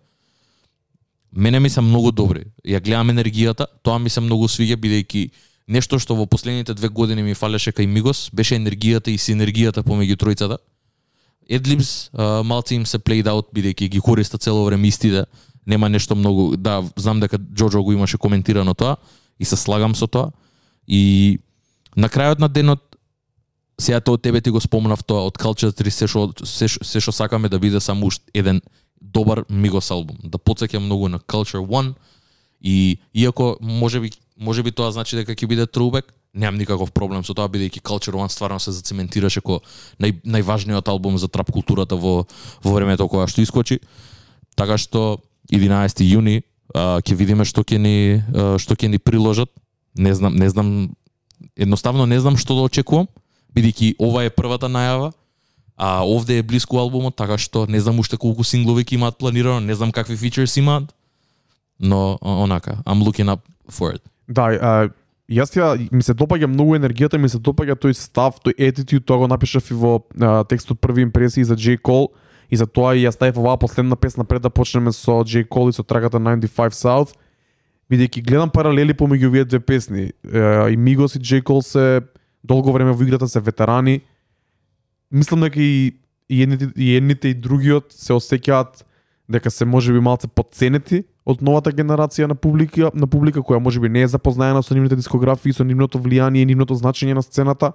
[1.35, 2.45] Мене ми се многу добри.
[2.65, 5.29] Ја гледам енергијата, тоа ми се многу свиѓа бидејќи
[5.67, 10.17] нешто што во последните две години ми фалеше кај Мигос беше енергијата и синергијата помеѓу
[10.19, 10.57] тројцата.
[11.49, 12.11] Едлибс
[12.43, 15.25] малци им се played out бидејќи ги користат цело време истите.
[15.65, 18.97] Нема нешто многу, да, знам дека Джоджо го имаше коментирано тоа
[19.39, 20.31] и се слагам со тоа.
[20.87, 21.39] И
[21.95, 22.93] на крајот на денот
[23.81, 27.11] сега тоа тебе ти го спомнав тоа од Culture 3 се што се, се што
[27.11, 28.61] сакаме да биде само уште еден
[29.03, 30.17] добар Мигос албум.
[30.23, 31.93] Да подсеќа многу на Culture One
[32.61, 36.13] и иако можеби можеби тоа значи дека ќе биде трубек.
[36.33, 39.61] Немам никаков проблем со тоа бидејќи Culture One стварно се зацементираше како
[39.99, 42.25] нај, најважниот албум за трап културата во
[42.63, 43.79] во времето кога што искочи.
[44.55, 46.41] Така што 11 јуни
[46.73, 49.51] ќе видиме што ќе ни а, што ќе ни приложат.
[49.95, 50.95] Не знам, не знам
[51.55, 53.07] едноставно не знам што да очекувам,
[53.53, 55.11] бидејќи ова е првата најава,
[55.83, 59.59] а овде е блиску албумот, така што не знам уште колку синглови ќе имаат планирано,
[59.59, 60.93] не знам какви фичерс имаат,
[61.79, 63.99] но онака, I'm looking up for it.
[64.27, 64.87] Да, а,
[65.27, 69.25] јас ја ми се допаѓа многу енергијата, ми се допаѓа тој став, тој attitude, тоа
[69.25, 71.75] го напишав и во а, текстот први импресии за J.
[71.75, 72.15] Cole
[72.47, 75.43] и за тоа и ја ставив оваа последна песна пред да почнеме со J.
[75.43, 77.11] Cole и со трагата 95 South,
[77.91, 80.15] бидејќи гледам паралели помеѓу овие две песни.
[80.23, 81.43] Е, и Мигос и J.
[81.43, 82.01] Cole се
[82.43, 83.99] долго време во играта се ветерани.
[85.13, 85.93] Мислам дека и
[86.29, 88.83] и едните и, едните и другиот се осеќаат
[89.29, 94.03] дека се можеби малце подценети од новата генерација на публика, на публика која можеби не
[94.03, 97.71] е запознаена со нивните дискографии, со нивното влијание и нивното значење на сцената.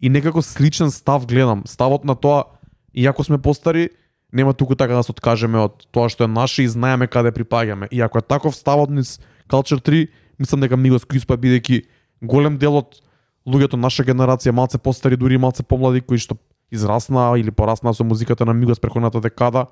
[0.00, 1.62] И некако сличен став гледам.
[1.64, 2.44] Ставот на тоа,
[2.92, 3.88] иако сме постари,
[4.32, 7.88] нема туку така да се откажеме од тоа што е наше и знаеме каде припаѓаме.
[7.90, 11.86] И ако е таков ставот низ Culture 3, мислам дека Мигос Криспа бидејќи
[12.20, 13.00] голем дел од
[13.46, 16.36] луѓето наша генерација, малце постари, дури малце помлади кои што
[16.72, 19.66] израснаа или пораснаа со музиката на Мигос преконата декада,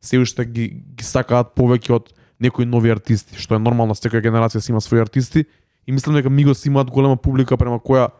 [0.00, 4.60] се уште ги, ги сакаат повеќе од некои нови артисти, што е нормално, секоја генерација
[4.60, 5.46] си има своји артисти
[5.86, 8.10] и мислам дека Мигос имаат голема публика према која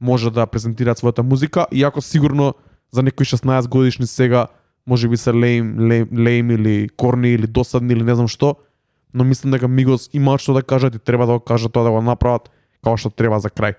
[0.00, 2.54] може да презентираат својата музика, иако сигурно
[2.92, 4.46] за некои 16 годишни сега
[4.86, 8.56] може би се лейм, лейм, лейм или корни или досадни или не знам што,
[9.14, 11.90] но мислам дека Мигос имаат што да кажат и треба да го кажат тоа да
[11.90, 12.50] го направат
[12.82, 13.76] како што треба за крај.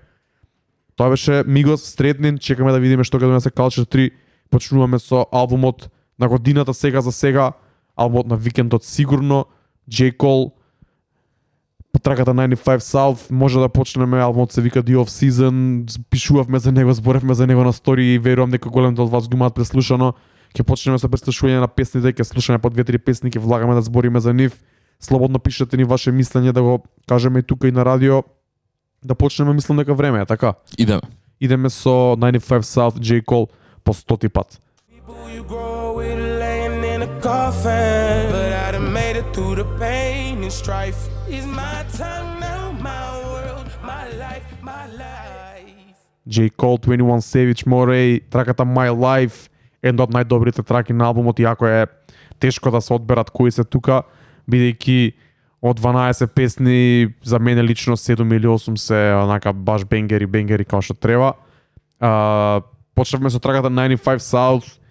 [1.02, 4.12] Тоа беше Мигос Стретнин, чекаме да видиме што ќе донесе Culture 3.
[4.54, 5.88] Почнуваме со албумот
[6.22, 7.54] на годината сега за сега,
[7.98, 9.46] албумот на викендот сигурно,
[9.90, 10.14] J.
[10.14, 10.52] Cole,
[11.92, 16.94] потрагата 95 South, може да почнеме, албумот се вика The Off Season, пишувавме за него,
[16.94, 20.14] зборевме за него на стори и верувам дека голем дел од вас го имаат преслушано.
[20.54, 24.22] Ќе почнеме со преслушување на песните, ќе слушаме по две-три песни, ќе влагаме да збориме
[24.22, 24.54] за нив.
[25.02, 28.22] Слободно пишете ни ваше мислење да го кажеме и тука и на радио.
[29.06, 30.54] Да почнеме, мислам дека време е, така?
[30.78, 31.02] Идеме.
[31.40, 33.26] Идеме со 95 South J.
[33.26, 33.50] Cole
[33.84, 34.60] по стоти пат.
[46.28, 46.50] J.
[46.52, 49.50] Cole, 21 Savage, Morey, траката My Life,
[49.84, 51.88] една од најдобрите траки на албумот, иако е
[52.40, 54.04] тешко да се одберат кои се тука,
[54.46, 55.14] бидејќи
[55.62, 60.82] од 12 песни, за мене лично 7 или 8 се онака баш бенгери, бенгери како
[60.82, 61.36] што треба.
[62.00, 62.62] А,
[62.96, 64.82] почнавме со траката 95 South,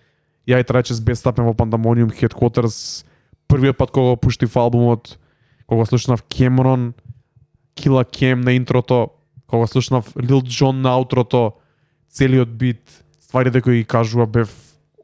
[0.47, 3.05] ја и трече без стапен во Pandemonium Headquarters,
[3.49, 5.19] првиот пат кога го пуштив албумот,
[5.67, 6.95] кога слушнав кемрон,
[7.75, 9.11] кила кем на интрото,
[9.47, 11.59] кога слушнав лил джон на аутрото,
[12.11, 14.51] целиот бит, стварите кои ги кажува бев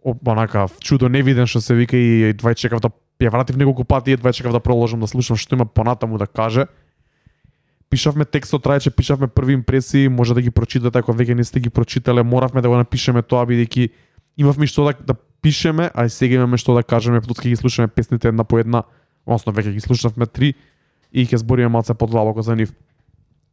[0.04, 4.14] онака чудо невиден што се вика и двај чекав да ја вратив неколку пати и
[4.14, 6.66] едва чекав да продолжам да слушам што има понатаму да каже.
[7.90, 11.70] Пишавме текстот, траече пишавме први импресии, може да ги прочитате ако веќе не сте ги
[11.70, 13.90] прочитале, моравме да го напишеме тоа бидејќи
[14.36, 17.88] имавме што да, да пишеме, а и сега имаме што да кажеме, плюс ги слушаме
[17.88, 18.82] песните една по една,
[19.26, 20.54] односно веќе ги слушнавме три
[21.12, 22.74] и ќе збориме малце подлабоко за нив.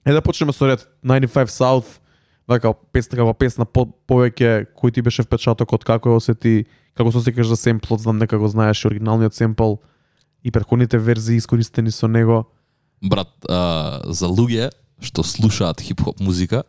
[0.06, 1.99] Е да почнеме со ред 95 South,
[2.48, 6.66] вака песна како песна по, повеќе кој ти беше впечатокот, како ја осети,
[6.98, 9.80] како се осеќаш за семплот, знам дека го знаеш оригиналниот семпл
[10.44, 12.46] и претходните верзии искористени со него.
[13.02, 14.72] Брат, а, за луѓе
[15.04, 16.64] што слушаат хип-хоп музика,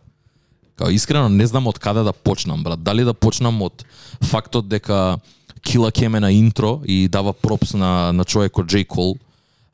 [0.77, 2.83] као искрено не знам од каде да почнам, брат.
[2.83, 3.85] Дали да почнам од
[4.23, 5.19] фактот дека
[5.63, 9.17] Кила Кеме на интро и дава пропс на, на човекот Джей Кол.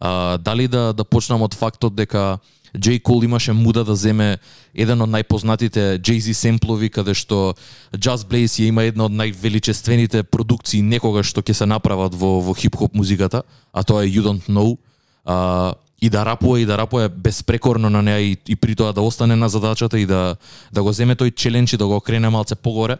[0.00, 2.38] а, дали да, да почнам од фактот дека
[2.78, 4.38] Джей Cole имаше муда да земе
[4.74, 7.54] еден од најпознатите Jay-Z семплови каде што
[7.96, 12.54] Just Blaze ја има една од највеличествените продукции некогаш што ќе се направат во, во
[12.54, 14.78] хип-хоп музиката, а тоа е You Don't Know.
[15.24, 19.02] А, и да рапува и да рапува безпрекорно на неа и, и при тоа да
[19.02, 20.36] остане на задачата и да
[20.72, 22.96] да го земе тој челенч и да го окрене малце погоре.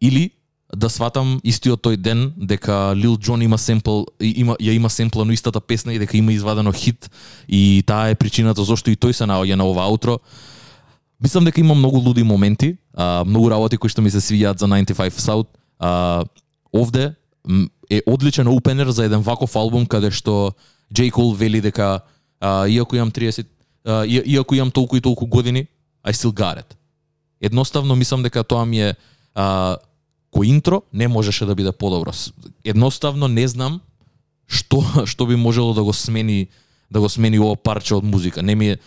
[0.00, 0.30] Или
[0.76, 5.60] да сватам истиот тој ден дека Lil Jon има семпл има ја има семплано истата
[5.60, 7.10] песна и дека има извадено хит
[7.48, 10.18] и таа е причината зошто и тој се наоѓа на ова аутро.
[11.22, 14.66] Мислам дека има многу луди моменти, а, многу работи кои што ми се свијаат за
[14.66, 15.48] 95 South.
[15.78, 16.24] А,
[16.72, 17.14] овде
[17.90, 20.52] е одличен опенер за еден ваков албум каде што
[20.94, 21.10] J.
[21.10, 22.00] Cole вели дека
[22.40, 23.46] а, иако имам 30
[23.84, 25.66] а, и- иако имам толку и толку години,
[26.06, 26.74] I still got it.
[27.40, 28.94] Едноставно мислам дека тоа ми е
[29.34, 29.76] а,
[30.34, 32.12] кој интро не можеше да биде подобро.
[32.64, 33.80] Едноставно не знам
[34.46, 36.48] што што би можело да го смени
[36.90, 38.42] да го смени ова парче од музика.
[38.42, 38.78] Не ми е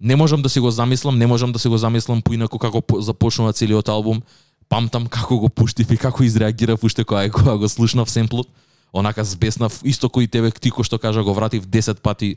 [0.00, 3.52] не можам да си го замислам, не можам да си го замислам поинаку како започнува
[3.52, 4.22] целиот албум.
[4.68, 8.48] Памтам како го пуштив и како изреагирав уште кога, кога го слушнав семплот.
[8.92, 12.36] Онака збеснав, исто кој тебе Тико што кажа го вратив 10 пати.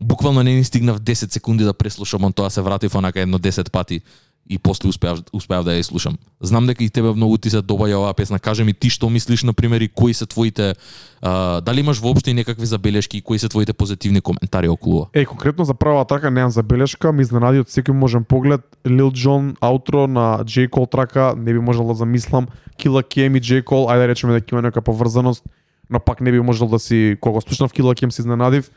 [0.00, 3.70] Буквално не ни стигнав 10 секунди да преслушам, он тоа се вратив онака едно 10
[3.70, 4.02] пати
[4.50, 6.18] и после успеав успеав да ја слушам.
[6.40, 8.38] Знам дека и тебе многу ти се добаја оваа песна.
[8.42, 10.74] Кажи ми ти што мислиш на пример и кои се твоите
[11.22, 15.06] а, дали имаш воопшто и некакви забелешки и кои се твоите позитивни коментари околу?
[15.14, 18.66] Е, конкретно за прва трака немам забелешка, ми изненади од секој можен поглед.
[18.84, 20.66] Lil Jon аутро на J.
[20.66, 22.48] Cole трака, не би можел да замислам.
[22.74, 23.62] Killa Cam и J.
[23.62, 25.44] Cole, ајде да речеме дека има нека поврзаност,
[25.90, 28.70] но пак не би можел да си, кога слушнав Killa Cam се изненадив.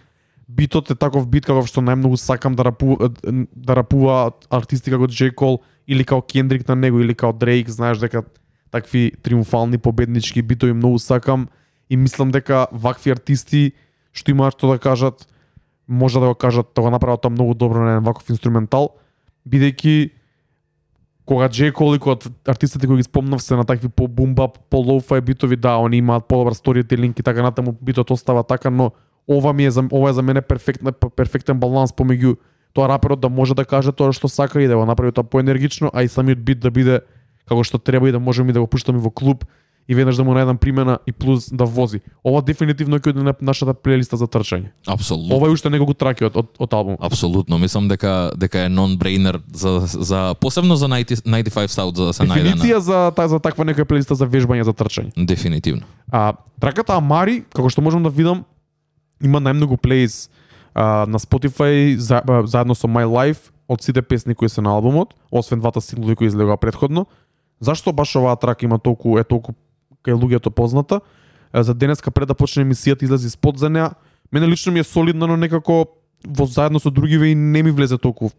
[0.47, 5.31] Битот е таков бит како што најмногу сакам да рапу, да рапува артисти како Джей
[5.31, 8.25] Кол или како Кендрик на него или како Дрейк, знаеш дека
[8.71, 11.47] такви триумфални победнички битови многу сакам
[11.89, 13.71] и мислам дека вакви артисти
[14.11, 15.27] што имаат што да кажат
[15.87, 18.95] може да го кажат, да го направат тоа многу добро на еден ваков инструментал,
[19.47, 20.11] бидејќи
[21.25, 24.77] кога Джей Кол и кога артистите кои ги спомнав се на такви по бумба, по
[24.77, 28.91] лоуфај битови, да, они имаат подобар сторителинг и така натаму битот остава така, но
[29.27, 32.37] ова ми е за ова е за мене перфектна перфектен баланс помеѓу
[32.73, 35.91] тоа раперот да може да каже тоа што сака и да го направи тоа поенергично,
[35.93, 37.01] а и самиот бит да биде
[37.45, 39.45] како што треба и да можеме и да го пуштаме во клуб
[39.87, 41.99] и веднаш да му најдам примена и плюс да вози.
[42.23, 44.71] Ова дефинитивно ќе на нашата плейлиста за трчање.
[44.87, 45.35] Апсолутно.
[45.35, 46.97] Ова е уште неколку траки од, од, од албум.
[47.03, 52.13] Апсолутно, мислам дека дека е нон-брейнер за за посебно за 90, 95 South за да
[52.13, 55.11] се најде Дефиниција за та, за таква некоја плейлиста за вежбање за трчање.
[55.17, 55.83] дефинитивно.
[56.11, 58.45] А траката Амари, како што можам да видам,
[59.23, 60.29] има најмногу плейс
[60.73, 64.75] а, на Spotify за, а, заедно со My Life од сите песни кои се на
[64.75, 67.05] албумот, освен двата синглови кои излегоа предходно.
[67.59, 69.55] Зашто баш оваа трака има толку е толку
[70.03, 71.01] кај луѓето позната?
[71.53, 73.93] За денеска пред да почне емисијата излезе спот за неа.
[74.31, 75.87] Мене лично ми е солидно, но некако
[76.27, 78.31] во заедно со другиве и не ми влезе толку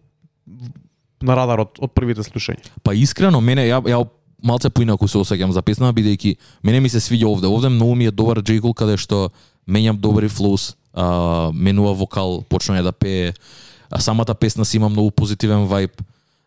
[1.23, 2.69] на радарот од првите слушања.
[2.83, 4.05] Па искрено мене ја ја
[4.45, 7.49] малце поинаку се осеќам за песна бидејќи мене ми се свиѓа овде.
[7.49, 9.31] Овде многу ми е добар джейгл каде што
[9.67, 13.33] менјам добри флоус, а, менува вокал, почнува да пее.
[13.91, 15.91] А самата песна си има многу позитивен вајб.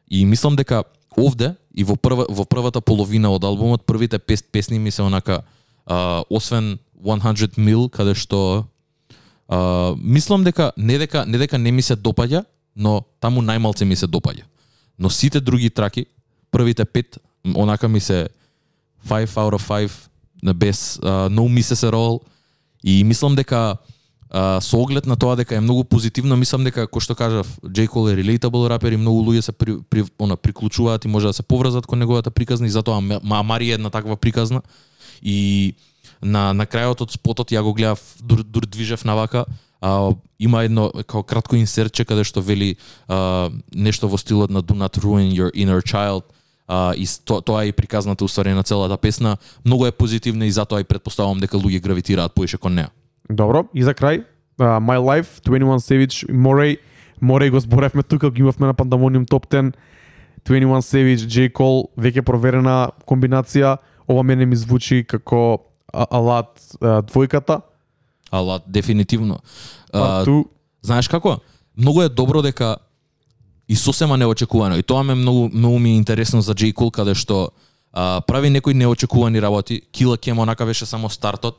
[0.10, 0.84] И мислам дека
[1.18, 5.42] овде и во прва во првата половина од албумот првите пес, песни ми се онака
[5.86, 8.66] а, освен 100 Mil каде што
[9.48, 13.96] а, мислам дека не дека не дека не ми се допаѓа, но таму најмалце ми
[13.96, 14.44] се допаѓа.
[15.00, 16.06] Но сите други траки,
[16.52, 17.18] првите пет,
[17.56, 18.30] онака ми се
[19.08, 19.92] 5 out of 5
[20.44, 22.22] на без uh, no misses at all.
[22.84, 23.78] И мислам дека
[24.30, 27.88] а, со оглед на тоа дека е многу позитивно, мислам дека кој што кажав, J.
[27.88, 31.34] Cole е relatable рапер и многу луѓе се при, при, она, приклучуваат и може да
[31.34, 34.62] се поврзат кон неговата приказна и затоа Мари е една таква приказна.
[35.24, 35.76] И
[36.22, 39.46] на на крајот од спотот ја го гледав дур, дур движев навака
[39.82, 44.76] а, има едно како кратко инсерче каде што вели а, нешто во стилот на Do
[44.76, 46.24] not ruin your inner child
[46.68, 49.38] а, и то, тоа е и приказната уствари на целата песна.
[49.66, 52.90] Многу е позитивна и затоа и предпоставувам дека луѓе гравитираат поише кон неа.
[53.30, 54.24] Добро, и за крај,
[54.60, 56.78] uh, My Life, 21 Savage, Morey,
[57.22, 59.74] Morey го зборевме тука, ги имавме на Pandemonium Top 10,
[60.46, 61.52] 21 Savage, J.
[61.52, 63.78] Cole, веќе проверена комбинација,
[64.08, 67.62] ова мене ми звучи како алат двојката,
[68.32, 69.40] ала дефинитивно.
[69.94, 70.46] А, ту,
[70.82, 71.40] знаеш како?
[71.78, 72.78] Многу е добро дека
[73.68, 74.78] и сосема неочекувано.
[74.78, 77.52] И тоа ме многу многу ми е интересно за Джей Кул каде што
[77.94, 79.82] а, прави некои неочекувани работи.
[79.92, 81.58] Кила Cam онака беше само стартот.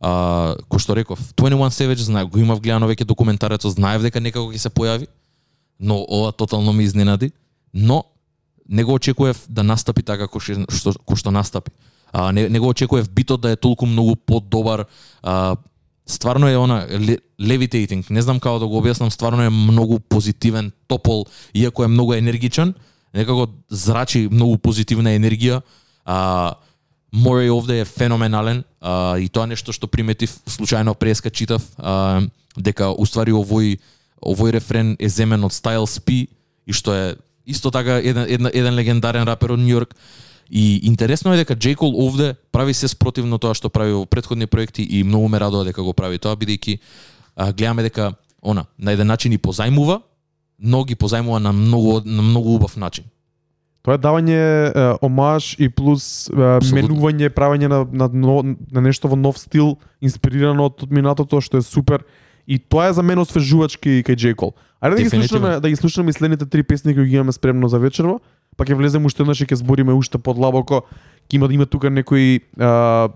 [0.00, 4.52] А, кој што реков 21 Savage знае го имав гледано веќе документарецот знаев дека некако
[4.52, 5.06] ќе се појави
[5.80, 7.32] но ова тотално ме изненади.
[7.74, 8.04] Но
[8.68, 11.70] не го очекував да настапи така кој што, што, кој што настапи.
[12.12, 14.86] А, не, не го очекував битот да е толку многу подобар
[15.22, 15.56] а,
[16.06, 16.86] стварно е она
[17.40, 22.14] levitating, не знам како да го објаснам, стварно е многу позитивен, топол, иако е многу
[22.14, 22.74] енергичен,
[23.14, 25.62] некако зрачи многу позитивна енергија.
[26.04, 26.54] А,
[27.12, 32.20] Мори овде е феноменален а, и тоа нешто што приметив случајно преска читав а,
[32.56, 33.78] дека уствари овој
[34.20, 36.26] овој рефрен е земен од Styles P
[36.66, 37.16] и што е
[37.46, 39.94] исто така еден, еден, еден легендарен рапер од Нью Йорк
[40.50, 41.76] И интересно е дека J.
[41.76, 45.64] Cole овде прави се спротивно тоа што прави во претходни проекти и многу ме радува
[45.64, 46.78] дека го прави тоа бидејќи
[47.56, 50.00] гледаме дека она на еден начин и позајмува,
[50.58, 53.04] но ги позајмува на многу на многу убав начин.
[53.86, 54.70] тоа е давање е,
[55.02, 58.42] омаж и плюс е, менување, правење на, на, но,
[58.72, 62.02] на нешто во нов стил, инспирирано од минатото, што е супер.
[62.46, 64.34] И тоа е за мене освежувачки кај J.
[64.34, 64.58] Cole.
[64.82, 67.68] Ајде да ги слушаме, да ги слушаме и следните три песни кои ги имаме спремно
[67.68, 68.18] за вечерва,
[68.56, 70.84] па ќе влеземе уште еднаш и ќе збориме уште подлабоко.
[71.28, 73.08] Ќе има има тука некои а,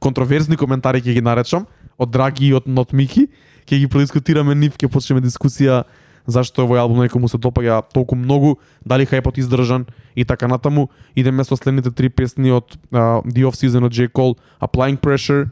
[0.00, 1.66] контроверзни коментари ќе ги наречам
[1.98, 3.28] од Драги и од Нот Мики.
[3.66, 5.84] Ќе ги продискутираме нив, ќе почнеме дискусија
[6.26, 10.88] зашто овој албум некој му се допаѓа толку многу, дали хајпот издржан и така натаму.
[11.16, 14.08] Идеме со следните три песни од uh, The Off Season од J.
[14.08, 15.50] Cole, Applying Pressure,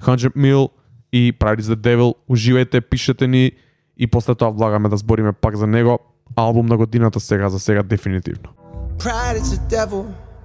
[0.00, 0.70] 100 Mil
[1.12, 2.14] и Pride is the Devil.
[2.28, 3.52] Уживајте, пишете ни
[3.96, 5.98] и после тоа влагаме да збориме пак за него.
[6.36, 8.59] Албум на годината сега, за сега дефинитивно.
[9.00, 10.02] Pride is a devil.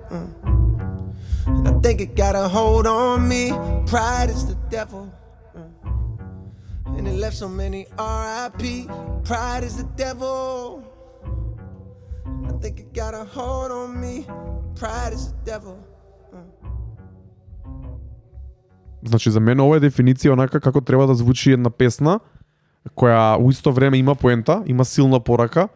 [0.09, 0.27] mm.
[1.47, 3.51] And I think it got a hold on me.
[3.85, 5.03] Pride is the devil.
[5.57, 6.97] mm.
[6.97, 8.63] And it left so many RIP.
[9.25, 10.83] Pride is the devil.
[12.49, 14.25] I think it got a hold on me.
[14.79, 15.75] Pride is the devil.
[16.33, 16.37] Uh.
[19.03, 22.19] Значи за мене ова е дефиниција онака како треба да звучи една песна
[22.95, 25.67] која у исто време има поента, има силна порака,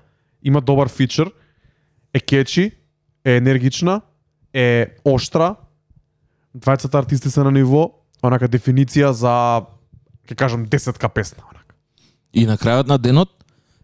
[0.44, 1.32] има добар фичер,
[2.14, 2.72] е кечи,
[3.26, 4.02] е енергична,
[4.54, 5.56] е оштра.
[6.58, 7.92] Двајцата артисти се на ниво,
[8.24, 9.62] онака дефиниција за
[10.28, 11.44] ќе кажам десетка песна.
[11.46, 11.76] Онака.
[12.34, 13.30] И на крајот на денот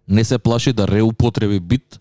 [0.08, 2.00] не се плаши да реупотреби бит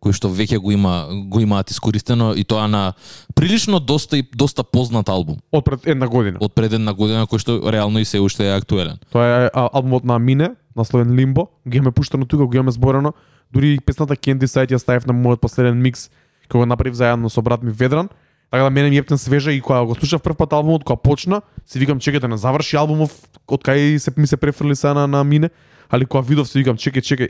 [0.00, 2.92] кој што веќе го има го имаат искористено и тоа на
[3.34, 6.38] прилично доста и доста познат албум Од пред една година.
[6.40, 8.98] од пред една година кој што реално и се уште е актуелен.
[9.12, 11.48] Тоа е албумот на Мине, насловен Limbo.
[11.68, 13.12] Ги имаме пуштено тука, го имаме зборено.
[13.52, 16.10] Дури и песната Candy Side ја ставив на мојот последен микс
[16.50, 18.08] кој го направив заедно со брат ми Ведран.
[18.50, 21.42] Така да мене ми ептен свежа и кога го слушав прв пат албумот, кога почна,
[21.66, 23.14] си викам чекај да не заврши албумов
[23.46, 25.50] од кај се ми се префрли сега на, на Мине,
[25.90, 27.28] али кога видов си викам чекај, чекај,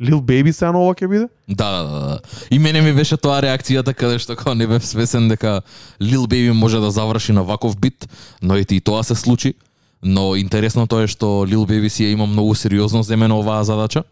[0.00, 1.28] Lil Baby сега на ова ќе биде?
[1.48, 2.18] Да, да, да, да.
[2.50, 5.62] И мене ми беше тоа реакцијата каде што као не бев свесен дека
[6.00, 8.08] Lil Baby може да заврши на ваков бит,
[8.42, 9.54] но и и тоа се случи.
[10.02, 14.04] Но интересно тоа е што Lil Baby си ја има многу сериозно земено оваа задача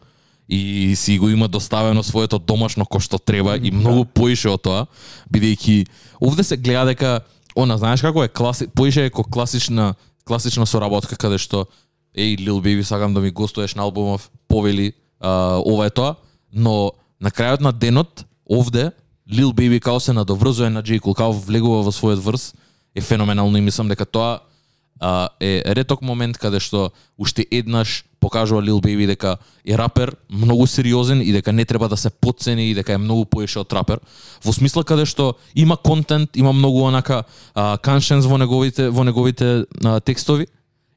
[0.48, 4.86] и си го има доставено своето домашно кој што треба и многу поише од тоа,
[5.32, 5.86] бидејќи
[6.20, 7.20] овде се гледа дека
[7.56, 9.94] она знаеш како е класи, поише е ко класична
[10.26, 11.66] класична соработка каде што
[12.16, 16.16] еј Lil Baby сакам да ми гостуваш на албумов, повели а, ова е тоа,
[16.52, 18.90] но на крајот на денот овде
[19.30, 21.00] Lil Baby као се надоврзува на J.
[21.00, 22.54] Cole, као влегува во својот врз,
[22.94, 24.40] е феноменално и мислам дека тоа
[25.00, 30.66] а, е реток момент каде што уште еднаш покажува Lil Baby дека е рапер многу
[30.66, 34.02] сериозен и дека не треба да се подцени и дека е многу поише од рапер.
[34.42, 37.22] Во смисла каде што има контент, има многу онака
[37.54, 40.46] каншенс во неговите во неговите а, текстови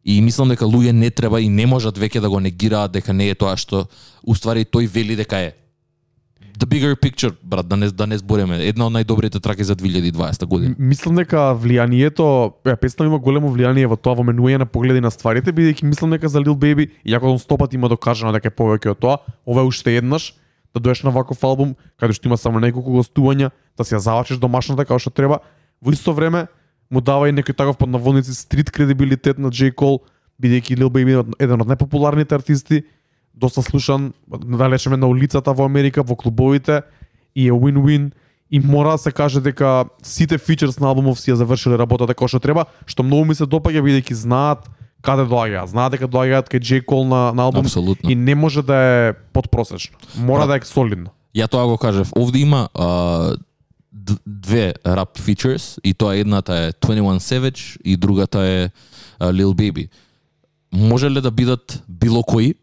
[0.03, 3.29] и мислам дека луѓе не треба и не можат веќе да го негираат дека не
[3.29, 3.85] е тоа што
[4.23, 5.53] уствари тој вели дека е.
[6.59, 10.45] The bigger picture, брат, да не да не збориме, една од најдобрите траки за 2020
[10.45, 10.75] година.
[10.75, 15.07] Мислам дека влијанието, ја песната има големо влијание во тоа во менује на погледи на
[15.07, 18.91] стварите, бидејќи мислам дека за Lil Baby, иако он стопат има докажано дека е повеќе
[18.91, 20.33] од тоа, ова е уште еднаш
[20.75, 24.37] да доеш на ваков албум, каде што има само неколку гостувања, да си ја завачиш
[24.37, 25.39] домашната како што треба.
[25.79, 26.47] Во исто време
[26.91, 29.71] му дава и некој таков под наводници стрит кредибилитет на J.
[29.71, 30.03] Cole,
[30.43, 32.83] бидејќи Lil Baby е еден од најпопуларните артисти,
[33.35, 36.81] доста слушан, да речеме на улицата во Америка, во клубовите
[37.35, 38.11] и е win-win
[38.51, 42.27] и мора да се каже дека сите фичерс на албумов си ја завршиле работата како
[42.27, 44.65] што треба, што многу ми се допаѓа бидејќи знаат
[45.05, 46.81] каде доаѓаат, знаат дека доаѓаат кај J.
[46.83, 48.09] Cole на, на албум Апсолутно.
[48.09, 49.97] и не може да е подпросечно.
[50.17, 51.13] Мора да е солидно.
[51.35, 52.11] Ја тоа го кажав.
[52.17, 53.37] Овде има а,
[54.25, 58.69] две рап features и тоа едната е 21 Savage и другата е
[59.19, 59.89] а, Lil Baby.
[60.73, 62.55] Може ли да бидат било кои?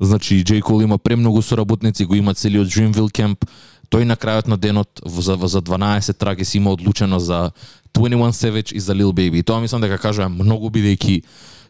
[0.00, 3.44] Значи Джей Кол има премногу соработници, го има целиот Dreamville Camp.
[3.90, 7.50] Тој на крајот на денот за, за 12 траки си има одлучено за
[7.94, 9.40] 21 Savage и за Lil Baby.
[9.40, 11.22] И тоа мислам дека кажува многу бидејќи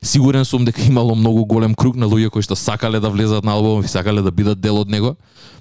[0.02, 3.52] сигурен сум дека имало многу голем круг на луѓе кои што сакале да влезат на
[3.52, 5.16] албумот и сакале да бидат дел од него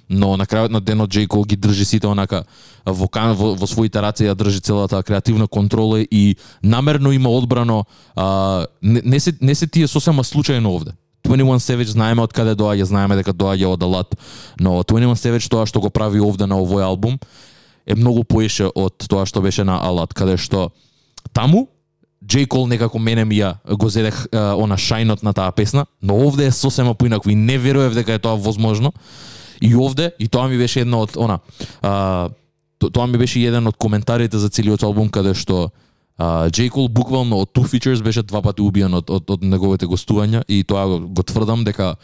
[0.09, 2.43] но на крајот на денот Джей Кол ги држи сите онака
[2.85, 7.85] во, кан- во, во своите раце ја држи целата креативна контрола и намерно има одбрано
[8.15, 10.91] а, не, не, се, не се тие сосема случајно овде.
[11.29, 14.15] 21 Savage знаеме од каде доаѓа, знаеме дека доаѓа од Алат,
[14.59, 17.19] но 21 Savage тоа што го прави овде на овој албум
[17.85, 20.71] е многу поише од тоа што беше на Алат, каде што
[21.33, 21.67] таму
[22.25, 22.47] J.
[22.47, 26.47] Cole некако мене ми ја го зедех е, она шајнот на таа песна, но овде
[26.47, 28.93] е сосема поинаку и не верував дека е тоа возможно.
[29.61, 31.39] И овде, и тоа ми беше една од она,
[31.81, 32.29] а,
[32.79, 35.71] тоа ми беше еден од коментарите за целиот албум каде што
[36.51, 40.43] Джей Кол буквално од Two Features беше два пати убиен од, од, од неговите гостувања
[40.47, 41.95] и тоа го, го тврдам дека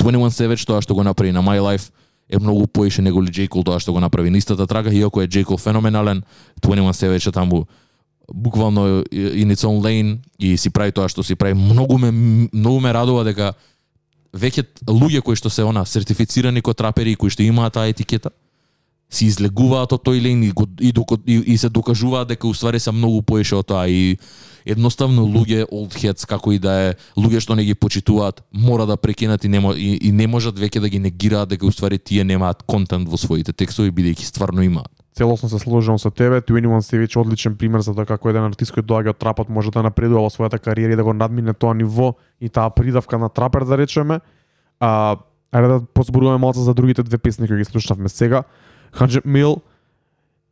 [0.00, 1.92] 21 Savage тоа што го направи на My Life
[2.28, 5.20] е многу поише него ли Джей Кол тоа што го направи на истата трага, иако
[5.20, 6.22] е Джей Кол феноменален,
[6.62, 7.66] 21 Savage е таму
[8.32, 11.54] буквално in its own lane и си прави тоа што си прави.
[11.54, 12.10] Многу ме
[12.52, 13.52] многу ме радува дека
[14.32, 18.32] веќе луѓе кои што се она сертифицирани кој трапери и кои што имаат таа етикета
[19.10, 22.92] си излегуваат од тој лен и, го, и, и, и се докажуваат дека уствари се
[22.92, 24.18] многу поише од тоа и
[24.68, 28.98] едноставно луѓе old heads како и да е луѓе што не ги почитуваат мора да
[29.00, 32.62] прекинат и не, и, и не можат веќе да ги негираат дека уствари тие немаат
[32.68, 34.92] контент во своите текстови бидејќи стварно имаат.
[35.16, 36.40] Целосно се сложувам со тебе.
[36.40, 39.72] 21 Savage е одличен пример за тоа како еден артист кој доаѓа од трапот може
[39.74, 43.28] да напредува во својата кариера и да го надмине тоа ниво и таа придавка на
[43.28, 44.20] трапер да речеме.
[44.78, 45.16] А
[45.50, 48.44] ајде да позборуваме малку за другите две песни кои ги слушнавме сега.
[48.92, 49.60] 100 Mil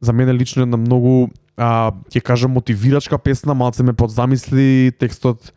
[0.01, 5.53] за мене лично една многу а, ќе кажам мотивирачка песна, малце ме подзамисли текстот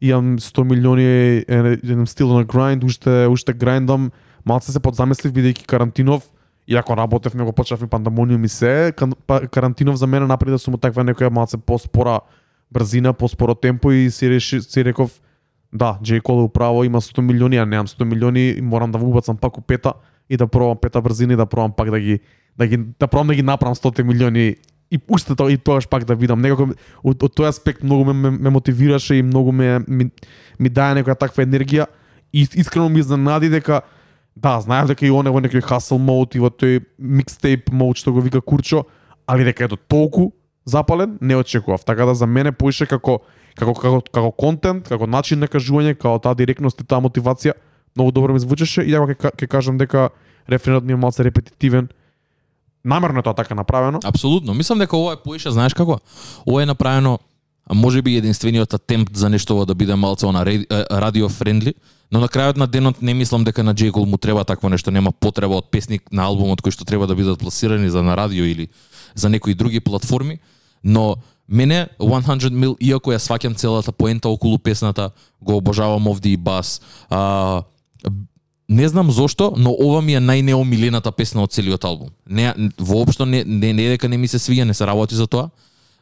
[0.00, 4.10] имам 100 милиони еден стил на грайнд, уште уште грайндам,
[4.44, 6.30] малце се подзамислив бидејќи карантинов
[6.66, 8.92] Иако работев, него почнав и пандемониум и се,
[9.26, 12.20] па, карантинов за мене напреда да сум таква некоја малце поспора
[12.72, 15.20] брзина, поспоро темпо и си реши си реков
[15.74, 19.36] да, Джей Кол е управо, има 100 милиони, а немам 100 милиони морам да вубацам
[19.36, 19.92] пак у пета
[20.28, 22.20] и да пробам пета брзина и да пробам пак да ги
[22.58, 24.56] да ги да пробам да ги направам 100 милиони
[24.90, 26.70] и уште тоа и тогаш пак да видам некако
[27.02, 30.10] од, од тој аспект многу ме, ме, ме мотивираше и многу ме ми,
[30.58, 31.86] ми даде некоја таква енергија
[32.32, 33.82] и искрено ми изненади дека
[34.36, 38.02] да, знаев дека и он е во некој hustle mode и во тој mixtape mode
[38.02, 38.84] што го вика Курчо,
[39.26, 40.32] али дека е толку
[40.64, 41.84] запален, не очекував.
[41.84, 43.20] Така да за мене поише како
[43.54, 47.54] како како како контент, како начин на кажување, како таа директност и таа мотивација,
[47.96, 50.10] многу добро ми звучеше и ја ќе ќе кажам дека
[50.48, 51.88] рефренот ми е малце репетитивен.
[52.84, 54.00] Намерно е тоа така направено.
[54.04, 54.54] Апсолутно.
[54.54, 56.00] Мислам дека ова е поише, знаеш како?
[56.46, 57.18] Ова е направено
[57.66, 60.44] а може би единствениот атемпт за нешто да биде малце она
[60.90, 61.74] радио френдли,
[62.12, 63.90] но на крајот на денот не мислам дека на J.
[63.90, 67.14] Cole му треба такво нешто, нема потреба од песник на албумот кој што треба да
[67.16, 68.68] бидат пласирани за на радио или
[69.14, 70.38] за некои други платформи,
[70.84, 71.16] но
[71.48, 76.82] мене 100 Mil, иако ја сваќам целата поента околу песната, го обожавам овде и бас.
[77.08, 77.62] А,
[78.68, 82.10] не знам зошто, но ова ми е најнеомилената песна од целиот албум.
[82.26, 85.50] Не воопшто не не, не дека не ми се свија, не се работи за тоа,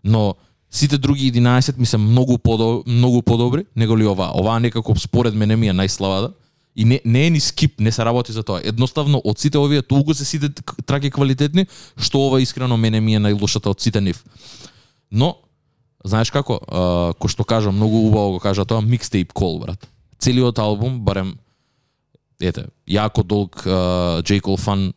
[0.04, 0.34] но
[0.70, 4.32] сите други 11 ми се многу подо, многу подобри него ли ова.
[4.34, 6.32] Оваа некако според мене ми е најславата
[6.76, 8.60] И не, не е ни скип, не се работи за тоа.
[8.64, 10.48] Едноставно, од сите овие толку се сите
[10.86, 11.66] траки квалитетни,
[12.00, 14.22] што ова искрено мене ми е најлошата од сите нив.
[15.12, 15.36] Но,
[16.04, 19.84] знаеш како, а, кој што кажа, многу убаво го кажа тоа, микстейп кол брат.
[20.16, 21.36] Целиот албум, барем,
[22.42, 23.62] ете, јако долг
[24.26, 24.40] J.
[24.42, 24.90] Cole фан,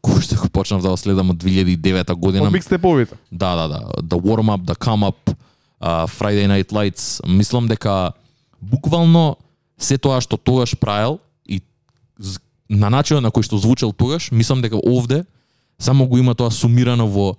[0.00, 2.48] кој што го почнав да го следам од 2009 година.
[2.48, 3.18] Од микстеповите.
[3.30, 3.80] Да, да, да.
[4.00, 5.34] The Warm Up, The Come Up,
[5.80, 7.20] uh, Friday Night Lights.
[7.28, 8.12] Мислам дека
[8.60, 9.36] буквално
[9.78, 11.60] се тоа што тогаш правил и
[12.68, 15.24] на начинот на кој што звучел тогаш, мислам дека овде
[15.80, 17.36] само го има тоа сумирано во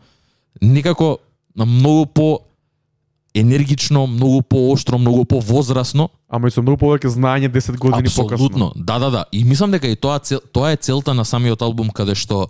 [0.62, 1.20] некако
[1.56, 2.40] на многу по
[3.34, 8.36] енергично, многу пооштро, многу повозрасно, Ама и со многу повеќе знаење 10 години покасно.
[8.36, 8.72] Апсолутно.
[8.76, 9.26] Да, да, да.
[9.32, 12.48] И мислам дека и тоа цел, тоа е целта на самиот албум каде што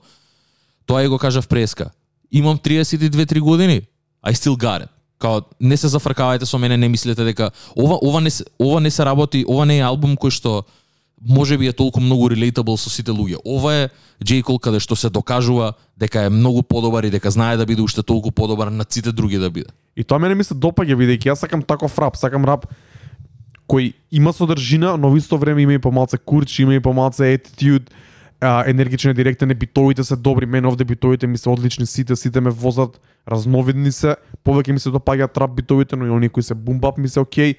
[0.85, 1.91] тоа е го кажав преска.
[2.31, 3.81] Имам 32-3 години.
[4.25, 4.89] I still got it.
[5.17, 8.91] Као не се зафркавајте со мене, не мислете дека ова ова не се, ова не
[8.91, 10.63] се работи, ова не е албум кој што
[11.29, 13.37] може би е толку многу relatable со сите луѓе.
[13.45, 13.89] Ова е
[14.25, 14.41] J.
[14.43, 18.03] Cole каде што се докажува дека е многу подобар и дека знае да биде уште
[18.03, 19.69] толку подобар на сите други да биде.
[19.95, 22.65] И тоа мене ми се допаѓа бидејќи јас сакам таков рап, сакам рап
[23.71, 27.87] кој има содржина, но во исто време има и помалце курч, има и помалце attitude,
[28.41, 32.49] а, енергичен, директен, битовите се добри, мене овде битовите ми се одлични, сите, сите ме
[32.49, 36.97] возат, разновидни се, повеќе ми се допаѓаат трап битовите, но и оние кои се бумбап
[36.97, 37.55] ми се окей.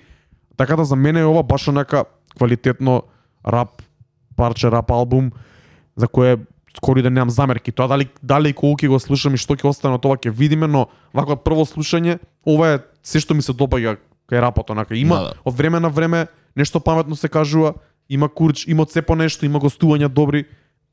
[0.57, 2.05] Така да за мене е ова баш онака
[2.37, 3.03] квалитетно
[3.47, 3.83] рап
[4.37, 5.33] парче, рап албум
[5.97, 6.39] за кое
[6.77, 7.73] скоро да немам замерки.
[7.73, 10.31] Тоа дали дали и колку ќе го слушам и што ќе остане од ова ќе
[10.33, 13.99] видиме, но вако прво слушање, ова е се што ми се допаѓа
[14.31, 15.35] кај рапот, онака има Да, да.
[15.45, 16.27] од време на време
[16.57, 17.75] нешто паметно се кажува,
[18.09, 20.45] има курч, има це по нешто, има гостувања добри,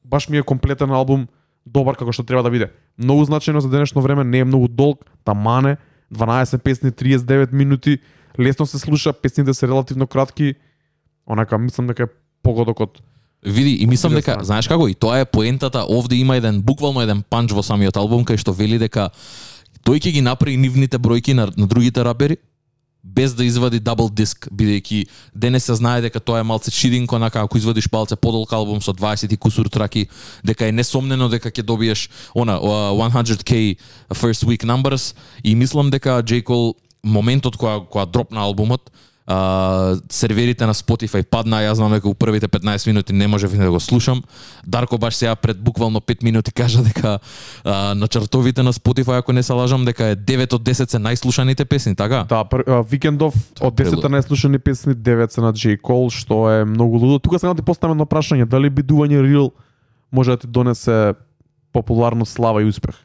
[0.03, 1.27] баш ми е комплетен албум,
[1.65, 2.71] добар како што треба да биде.
[2.97, 5.77] Многу значајно за денешно време, не е многу долг, тамане,
[6.11, 7.99] 12 песни, 39 минути,
[8.39, 10.55] лесно се слуша, песните се релативно кратки,
[11.27, 12.07] онака мислам дека е
[12.43, 12.99] погодок од
[13.39, 17.21] Види, и мислам дека, знаеш како, и тоа е поентата, овде има еден, буквално еден
[17.23, 19.13] панч во самиот албум, кај што вели дека
[19.87, 22.35] тој ќе ги направи нивните бројки на, на другите рапери,
[23.03, 27.39] без да извади дабл диск, бидејќи денес се знае дека тоа е малце чидинко, онака
[27.39, 30.09] ако извадиш палце подолг албум со 20 и кусур траки,
[30.43, 33.79] дека е несомнено дека ќе добиеш она uh, 100k
[34.13, 36.43] first week numbers и мислам дека J.
[36.43, 38.91] Cole моментот кога кога дропна албумот,
[39.29, 43.69] а, серверите на Spotify падна, јас знам дека у првите 15 минути не можев да
[43.69, 44.23] го слушам.
[44.65, 47.19] Дарко баш сега пред буквално 5 минути кажа дека
[47.63, 50.97] а, на чартовите на Spotify, ако не се лажам, дека е 9 од 10 се
[50.97, 52.25] најслушаните песни, така?
[52.29, 54.09] Да, пр, а, Викендов од 10 прелудо.
[54.09, 55.77] најслушани песни 9 се на J.
[55.77, 57.19] Cole, што е многу лудо.
[57.19, 59.51] Тука сега да ти поставам едно прашање, дали бидување real
[60.11, 61.13] може да ти донесе
[61.73, 62.95] популарност, слава и успех.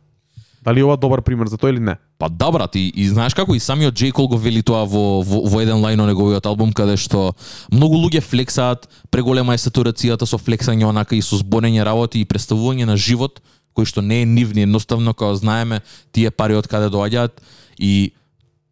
[0.65, 1.97] Дали е ова добар пример за тоа или не?
[2.19, 4.13] Па да брат, и, и знаеш како и самиот J.
[4.17, 7.35] Cole го вели тоа во, во, во еден лајн на неговиот албум каде што
[7.73, 12.89] многу луѓе флексаат, преголема е сатурацијата со флексање онака и со збонење работи и представување
[12.89, 13.43] на живот
[13.77, 17.43] кој што не е нивни, едноставно као знаеме тие пари од каде доаѓаат
[17.77, 18.15] и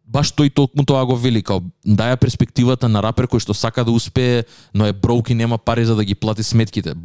[0.07, 3.91] баш тој толку тоа го вели као даја перспективата на рапер кој што сака да
[3.91, 6.95] успее, но е броук и нема пари за да ги плати сметките.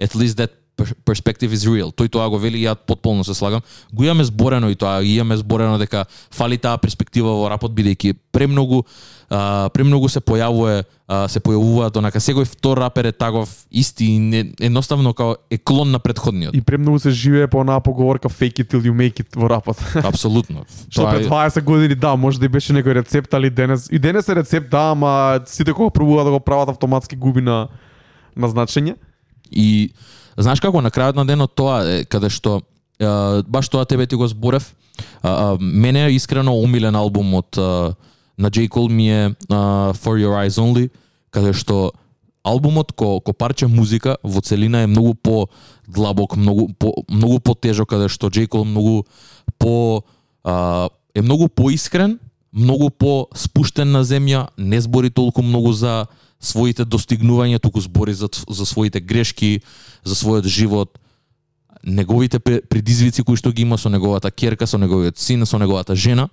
[0.00, 1.92] At least that perspective is real.
[1.92, 3.60] Тој тоа го вели и ја потполно се слагам.
[3.92, 8.14] Го имаме зборено и тоа, и имаме зборено дека фали таа перспектива во рапот бидејќи
[8.32, 8.84] премногу
[9.28, 14.18] а, премногу се појавува а, се појавуваат онака секој втор рапер е таков исти и
[14.18, 16.56] не, едноставно као е клон на предходниот.
[16.56, 19.76] И премногу се живее по онаа поговорка fake it till you make it во рапот.
[20.04, 20.64] Апсолутно.
[20.88, 23.98] Што пред е 20 години да, може да и беше некој рецепт, али денес и
[23.98, 27.68] денес е рецепт да, ама сите кога пробуваат да го прават автоматски губи на
[28.36, 28.96] на значење.
[29.52, 29.92] И
[30.36, 32.62] знаеш како на крајот на денот тоа е каде што
[33.00, 34.74] е, баш тоа тебе ти го зборев.
[35.22, 37.94] А, а, мене искрено умилен албум од а,
[38.38, 38.68] на J.
[38.68, 40.90] Cole ми е а, For Your Eyes Only,
[41.30, 41.92] каде што
[42.44, 45.48] албумот ко, ко парче музика во целина е многу по
[45.88, 48.48] длабок, многу по многу потежок каде што J.
[48.48, 49.04] Cole многу
[49.58, 50.04] по
[50.44, 52.18] а, е многу поискрен,
[52.52, 56.06] многу по спуштен на земја, не збори толку многу за
[56.42, 59.62] своите достигнувања, туку збори за, за своите грешки,
[60.04, 60.98] за својот живот,
[61.82, 66.28] неговите предизвици кои што ги има со неговата керка, со неговиот син, со неговата жена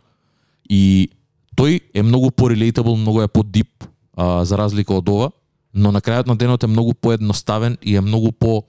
[0.70, 1.10] и
[1.58, 3.84] тој е многу по-relatable, многу е по-дип
[4.16, 5.32] а, за разлика од ова,
[5.74, 8.64] но на крајот на денот е многу поедноставен и е многу по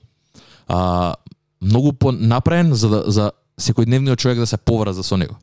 [0.68, 1.14] а,
[1.60, 3.30] многу по направен за да, за
[3.60, 5.36] секојдневниот човек да се поврза со него.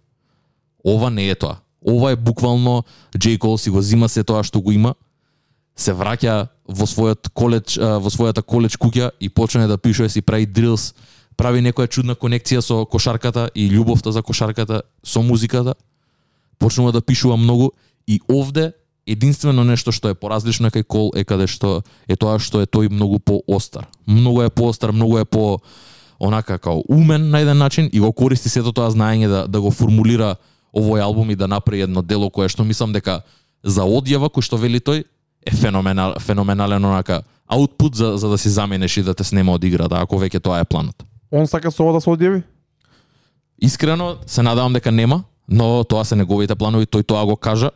[0.86, 1.62] Ова не е тоа.
[1.82, 2.84] Ова е буквално
[3.18, 4.96] Джей Кол си го зима се тоа што го има,
[5.78, 10.46] се враќа во својот коледж, во својата коледж куќа и почне да пишува си прави
[10.46, 10.94] дрилс,
[11.38, 15.76] прави некоја чудна конекција со кошарката и љубовта за кошарката со музиката.
[16.58, 17.72] Почнува да пишува многу
[18.08, 18.74] и овде
[19.06, 22.90] единствено нешто што е поразлично кај Кол е каде што е тоа што е тој
[22.90, 23.88] многу поостар.
[24.08, 25.60] Многу е поостар, многу е по
[26.20, 29.72] онака како умен на еден начин и го користи сето тоа знаење да да го
[29.72, 30.36] формулира
[30.74, 33.22] овој албум и да направи едно дело кое што мислам дека
[33.64, 35.06] за одјава кој што вели тој
[35.48, 39.64] е феноменал, феноменален онака аутпут за, за да си заменеш и да те снема од
[39.64, 41.04] играта, ако веќе тоа е планот.
[41.32, 42.44] Он сака со ова да се одјави?
[43.62, 47.72] Искрено се надевам дека нема, но тоа се неговите планови, тој тоа го кажа.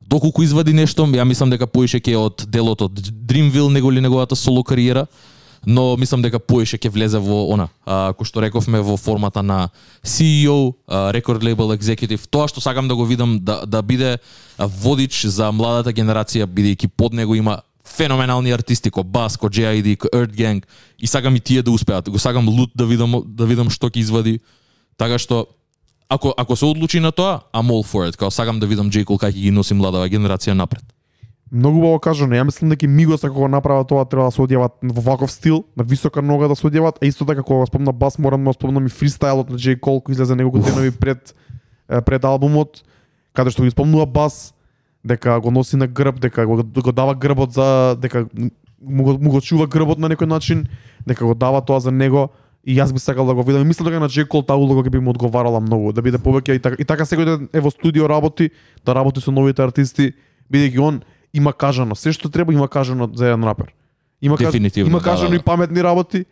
[0.00, 4.36] Доколку извади нешто, ја мислам дека поише ќе од делот од Dreamville него ли неговата
[4.36, 5.06] соло кариера,
[5.66, 9.68] но мислам дека поише ќе влезе во она, а, кој што рековме во формата на
[10.02, 14.18] CEO, а, record label executive, тоа што сакам да го видам да да биде
[14.58, 20.08] водич за младата генерација бидејќи под него има феноменални артисти ко Бас, ко JID, ко
[20.08, 20.64] Earth Gang
[20.98, 22.10] и сакам и тие да успеат.
[22.10, 24.40] Го сакам лут да видам да видам што ќе извади.
[24.96, 25.46] Така што
[26.08, 28.16] ако ако се одлучи на тоа, I'm all for it.
[28.16, 29.04] Као сакам да видам J.
[29.04, 30.84] Cole како ќе ги носи младава генерација напред.
[31.52, 32.36] Многу убаво кажано.
[32.38, 35.64] Ја мислам дека Мигос ако го направат тоа треба да се одјават во ваков стил,
[35.76, 38.52] на висока нога да се одјават, а исто така кога го спомна бас морам да
[38.52, 39.80] спомнам и фристайлот на J.
[39.80, 41.34] Cole кој излезе неколку денови пред
[42.06, 42.84] пред албумот,
[43.34, 44.54] каде што ги спомнува бас
[45.04, 48.28] дека го носи на грб, дека го, го дава грбот за дека
[48.80, 50.68] му го, му го чува грбот на некој начин,
[51.06, 52.30] дека го дава тоа за него
[52.62, 53.62] и јас би сакал да го видам.
[53.62, 54.28] И мислам дека на J.
[54.30, 57.02] Cole таа улога ќе би му одговарала многу, да биде повеќе и така, и така
[57.02, 58.50] секој ден е во студио работи,
[58.86, 60.12] да работи со новите артисти,
[60.46, 61.02] бидејќи он
[61.34, 63.74] има кажано, се што треба има кажано за еден рапер.
[64.22, 65.44] Има Дефинитивно, има да, кажано да, и да.
[65.44, 66.24] паметни работи,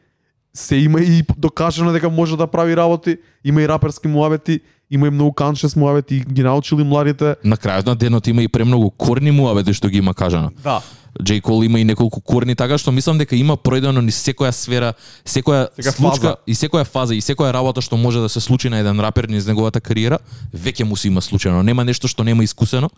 [0.55, 5.11] се има и докажано дека може да прави работи, има и раперски муавети, има и
[5.11, 7.37] многу каншес муавети, и ги научили младите.
[7.45, 10.51] На крајот на денот има и премногу корни муабети што ги има кажано.
[10.63, 10.81] Да.
[11.25, 11.41] J.
[11.43, 14.93] Cole има и неколку корни, така што мислам дека има пројдено ни секоја сфера,
[15.25, 16.37] секоја Секоја случка фаза.
[16.47, 19.47] и секоја фаза и секоја работа што може да се случи на еден рапер низ
[19.47, 20.19] неговата кариера,
[20.55, 21.63] веќе му се има случено.
[21.63, 22.91] Нема нешто што нема искусено.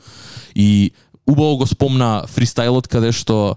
[0.55, 0.93] И
[1.27, 3.57] убаво го спомна фристайлот каде што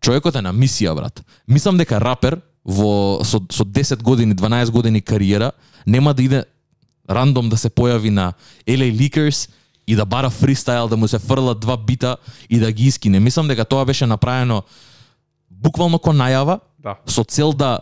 [0.00, 1.22] човекот е на мисија, брат.
[1.48, 5.52] Мислам дека рапер во со, со 10 години, 12 години кариера
[5.86, 6.44] нема да иде
[7.08, 8.32] рандом да се појави на
[8.66, 9.48] LA Lakers
[9.88, 12.16] и да бара фристайл, да му се фрлат два бита
[12.50, 13.20] и да ги искине.
[13.20, 14.62] Мислам дека тоа беше направено
[15.50, 16.94] буквално ко најава, Да.
[17.06, 17.78] со цел да,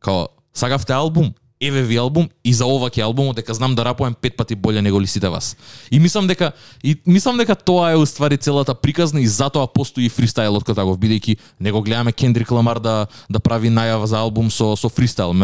[0.00, 4.14] као, сагавте албум, еве ви албум и за ова ќе албумот дека знам да рапувам
[4.14, 5.56] пет пати боле него ли сите вас.
[5.90, 6.52] И мислам дека
[6.82, 11.36] и мислам дека тоа е уствари целата приказна и затоа постои фристайлот кој таков бидејќи
[11.60, 15.36] него гледаме Кендрик Ламар да да прави најава за албум со со фристайл.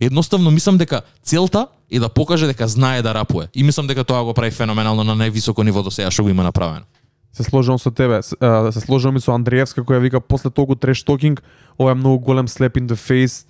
[0.00, 3.48] Едноставно мислам дека целта и да покаже дека знае да рапуе.
[3.54, 6.42] И мислам дека тоа го прави феноменално на највисоко ниво до сега што го има
[6.42, 6.88] направено.
[7.32, 8.22] Се сложувам со тебе.
[8.22, 8.36] С-
[8.72, 11.42] Се сложувам и со Андреевска која вика после толку треш токинг,
[11.78, 13.46] ова е многу голем slap in the face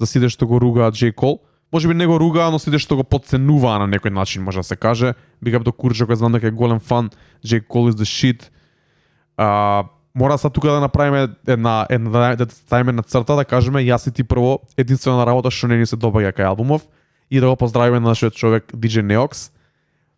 [0.00, 1.40] за сите што го ругаат Джей Кол.
[1.72, 4.64] може би не го ругаа, но сите што го подценуваа на некој начин, може да
[4.64, 5.14] се каже.
[5.44, 7.10] Big up до Курча, кој знам дека е голем фан,
[7.46, 8.48] Джей Кол is the shit.
[9.36, 9.84] А,
[10.14, 14.08] мора са тука да направиме една, една да, да ставиме на црта, да кажеме јас
[14.08, 16.82] и ти прво единствена работа што не ни се допаѓа кај албумов
[17.30, 19.50] и да го поздравиме на нашиот човек DJ Neox.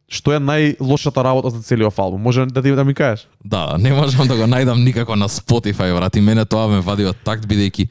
[0.08, 2.22] Што е најлошата работа за целиот албум?
[2.22, 3.28] Може да ти да ми кажеш?
[3.44, 7.04] Да, не можам да го најдам никако на Spotify, брат, и мене тоа ме вади
[7.04, 7.88] од такт бидејќи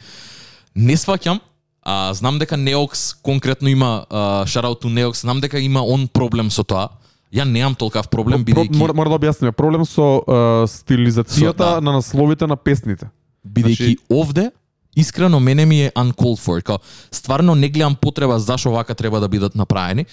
[0.75, 1.39] не сваќам,
[1.83, 6.89] а знам дека Neox конкретно има to Neox, знам дека има он проблем со тоа.
[7.33, 9.51] Ја немам толкав проблем Про- бидејќи мора, мора да објасниме.
[9.51, 11.81] Проблем со uh, стилизацијата Со- да.
[11.81, 13.09] на насловите на песните.
[13.47, 14.51] бидејќи Значи- овде
[14.97, 16.63] искрено мене ми е uncalled for.
[16.63, 16.77] Као,
[17.11, 20.05] стварно не гледам потреба зашо вака треба да бидат направени.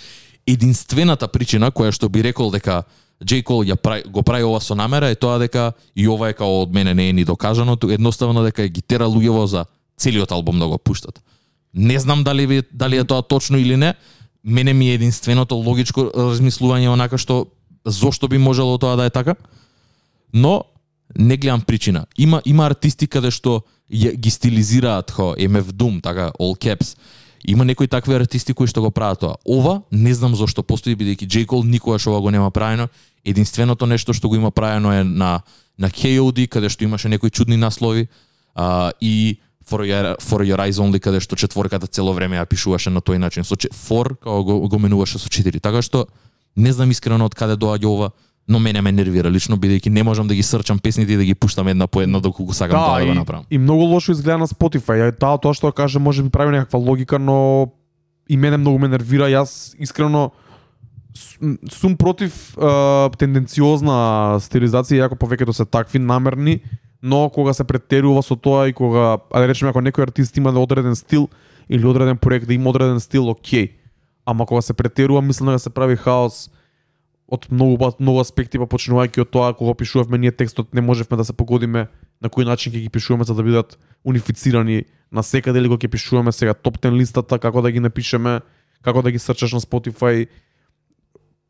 [0.47, 2.85] Единствената причина која што би рекол дека
[3.25, 3.41] J.
[3.47, 6.63] Cole ја прај, го прави ова со намера е тоа дека и ова е као
[6.63, 9.65] од мене не е ни докажано, едноставно дека е ги тера луѓево за
[9.97, 11.23] целиот албум да го пуштат.
[11.75, 13.95] Не знам дали ви, дали е тоа точно или не.
[14.45, 17.47] Мене ми е единственото логичко размислување онака што
[17.87, 19.35] зошто би можело тоа да е така.
[20.33, 20.65] Но
[21.19, 22.07] не гледам причина.
[22.19, 26.97] Има има артисти каде што ја, ги стилизираат хо MF Doom, така all caps.
[27.47, 29.35] Има некои такви артисти кои што го прават тоа.
[29.45, 32.89] Ова не знам зошто постои бидејќи J Cole никогаш ова го нема правено.
[33.25, 35.41] Единственото нешто што го има правено е на
[35.79, 38.09] на KOD каде што имаше некои чудни наслови
[38.55, 39.39] а, и
[39.71, 43.19] For Your, For Your Eyes Only каде што четворката цело време ја пишуваше на тој
[43.19, 45.61] начин со че- For као го, го менуваше со 4.
[45.61, 46.07] Така што
[46.57, 48.11] не знам искрено од каде доаѓа ова,
[48.49, 51.35] но мене ме нервира лично бидејќи не можам да ги срчам песните и да ги
[51.35, 53.45] пуштам една по една доколку сакам да го и, направам.
[53.51, 55.01] и многу лошо изгледа на Spotify.
[55.01, 57.69] Ја таа тоа што каже може би прави некаква логика, но
[58.29, 59.33] и мене многу ме нервира.
[59.33, 60.31] Јас искрено
[61.71, 62.69] сум против е,
[63.17, 66.61] тенденциозна стилизација, иако повеќето се такви намерни,
[67.03, 70.51] но кога се претерува со тоа и кога, а да речеме ако некој артист има
[70.51, 71.29] одреден стил
[71.69, 73.73] или одреден проект да има одреден стил, окей.
[74.27, 76.51] Ама кога се претерува, мислам дека се прави хаос
[77.29, 81.25] од многу многу аспекти, па почнувајќи од тоа кога пишувавме ние текстот, не можевме да
[81.25, 81.89] се погодиме
[82.21, 85.89] на кој начин ќе ги пишуваме за да бидат унифицирани на секаде или го ќе
[85.89, 88.41] пишуваме сега топ 10 листата, како да ги напишеме,
[88.83, 90.27] како да ги срчаш на Spotify.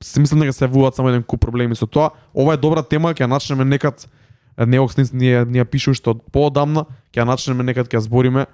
[0.03, 2.11] Се мислам дека се вуваат само еден куп проблеми со тоа.
[2.35, 4.07] Ова е добра тема, ќе начнеме некад
[4.55, 8.47] Неокс ни ние ни ја пише уште од поодамна, ќе ја начнеме некад ќе збориме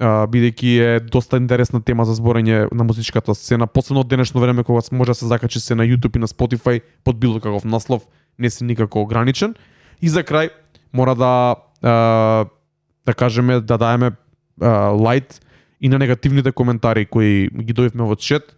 [0.00, 4.80] бидејќи е доста интересна тема за зборење на музичката сцена, посебно од денешно време кога
[4.80, 8.02] се може да се закачи се на YouTube и на Spotify под било каков наслов,
[8.38, 9.54] не си никако ограничен.
[10.02, 10.50] И за крај
[10.92, 12.44] мора да а,
[13.06, 14.10] да кажеме да даеме
[15.00, 15.40] лайт
[15.80, 18.56] и на негативните коментари кои ги доивме во чет.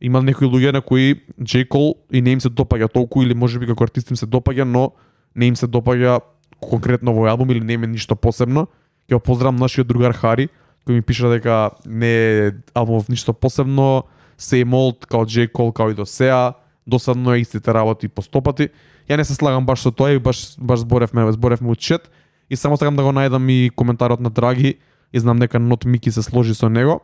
[0.00, 1.68] Има некои луѓе на кои J.
[1.68, 4.90] Cole и не им се допаѓа толку или можеби како артист им се допаѓа, но
[5.36, 6.20] не им се допаѓа
[6.58, 8.66] конкретно овој албум или не им е ништо посебно.
[9.10, 10.48] Ќе поздравам нашиот другар Хари,
[10.86, 14.04] кој ми пиша дека не е албумов ништо посебно,
[14.38, 15.52] same old, као J.
[15.52, 16.54] Cole, као и до сеа,
[16.86, 18.68] досадно е истите работи по стопати.
[19.08, 22.10] Ја не се слагам баш со тоа и баш баш зборевме, зборевме у чет
[22.50, 24.78] и само сакам да го најдам и коментарот на Драги
[25.12, 27.00] и знам дека Нот Мики се сложи со него.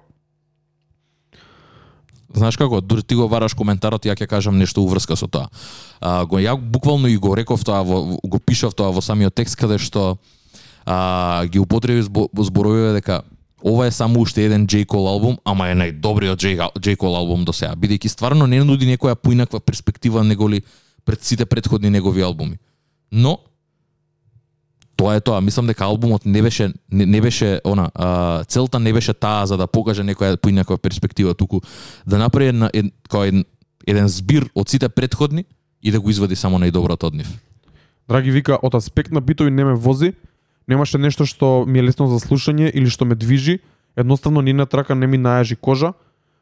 [2.34, 5.48] Знаеш како, дури ти го вараш коментарот, ја ќе кажам нешто уврска со тоа.
[6.00, 9.56] А, го ја буквално и го реков тоа, во, го пишав тоа во самиот текст
[9.56, 10.18] каде што
[10.84, 13.22] а, ги употреби збо- зборовиве дека
[13.64, 14.86] ова е само уште еден J.
[14.86, 16.56] Cole албум, ама е најдобриот J.
[16.80, 16.96] J.
[16.96, 20.62] Cole албум до сега, бидејќи стварно не нуди некоја поинаква перспектива неголи
[21.04, 22.58] пред сите предходни негови албуми.
[23.12, 23.38] Но
[24.98, 25.40] тоа е тоа.
[25.40, 29.56] Мислам дека албумот не беше не, не беше она а, целта не беше таа за
[29.56, 31.60] да покаже некоја поинаква перспектива, туку
[32.06, 33.44] да направи една ед, као еден,
[33.86, 35.44] еден збир од сите предходни
[35.82, 37.30] и да го извади само најдоброто од нив.
[38.08, 40.12] Драги вика, од аспект на битови не ме вози,
[40.68, 43.60] немаше нешто што ми е лесно за слушање или што ме движи,
[43.96, 45.94] едноставно нина трака не ми најажи кожа,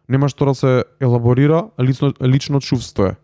[0.08, 3.16] нема што да се елаборира, а лично, лично чувство е.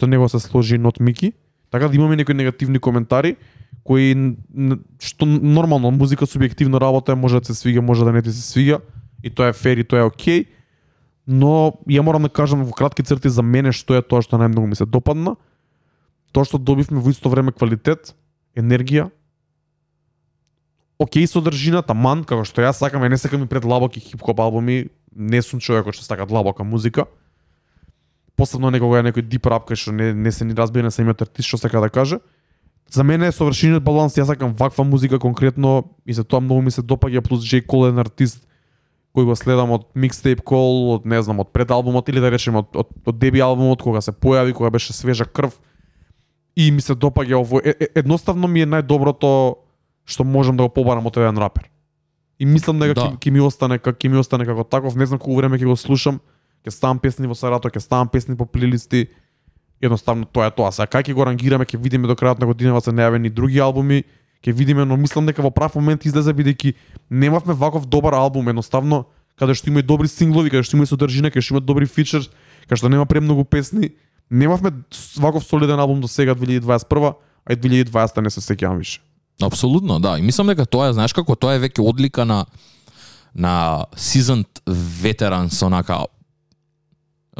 [0.00, 1.32] За него се сложи нот Мики,
[1.70, 3.36] така да имаме некои негативни коментари,
[3.84, 4.36] кои
[5.02, 8.42] што нормално музика субјективна работа е, може да се свига, може да не ти се
[8.42, 8.80] свига
[9.22, 10.44] и тоа е фер и тоа е окей.
[11.26, 14.68] Но ја морам да кажам во кратки црти за мене што е тоа што најмногу
[14.68, 15.36] ми се допадна.
[16.32, 18.12] Тоа што добивме во исто време квалитет,
[18.56, 19.08] енергија,
[20.98, 25.42] окей содржина, таман, како што јас сакам, ја не сакам и предлабоки хип-хоп албуми, не
[25.42, 27.06] сум човекот што сака длабока музика.
[28.36, 31.22] Посебно некога е некој дип рап кај што не, не се ни разбира на самиот
[31.22, 32.20] артист што сака да каже.
[32.90, 36.70] За мене е совршениот баланс, јас сакам ваква музика конкретно и за тоа многу ми
[36.70, 38.44] се допаѓа плюс Джей Кол е артист
[39.14, 42.64] кој го следам од микстейп кол, од не знам, од пред албумот или да речеме
[42.64, 45.54] од, од, од деби албумот кога се појави, кога беше свежа крв
[46.58, 49.30] и ми се допаѓа овој Е, е, едноставно ми е најдоброто
[50.04, 51.70] што можам да го побарам од еден рапер.
[52.38, 53.16] И мислам дека Да.
[53.16, 55.76] ќе ми остане како ќе ми остане како таков, не знам колку време ќе го
[55.76, 56.20] слушам,
[56.66, 59.08] ќе ставам песни во сарато, ќе ставам песни по плейлисти.
[59.80, 60.72] Едноставно тоа е тоа.
[60.72, 64.04] Сега кај ќе го рангираме, ќе видиме до крајот на годината се најавени други албуми,
[64.42, 66.74] ќе видиме, но мислам дека во прав момент излезе бидејќи
[67.10, 69.04] немавме ваков добар албум, едноставно
[69.38, 71.86] каде што има и добри синглови, каде што има и содржина, каде што има добри
[71.86, 72.30] фичерс,
[72.68, 73.94] каде што нема премногу песни.
[74.30, 74.72] Немавме
[75.18, 79.00] ваков солиден албум до сега 2021, а и 2020 не се сеќавам више.
[79.42, 80.18] Апсолутно, да.
[80.18, 82.44] И мислам дека тоа е, знаеш како, тоа е веќе одлика на
[83.34, 84.62] на seasoned
[85.02, 86.04] ветеран со нака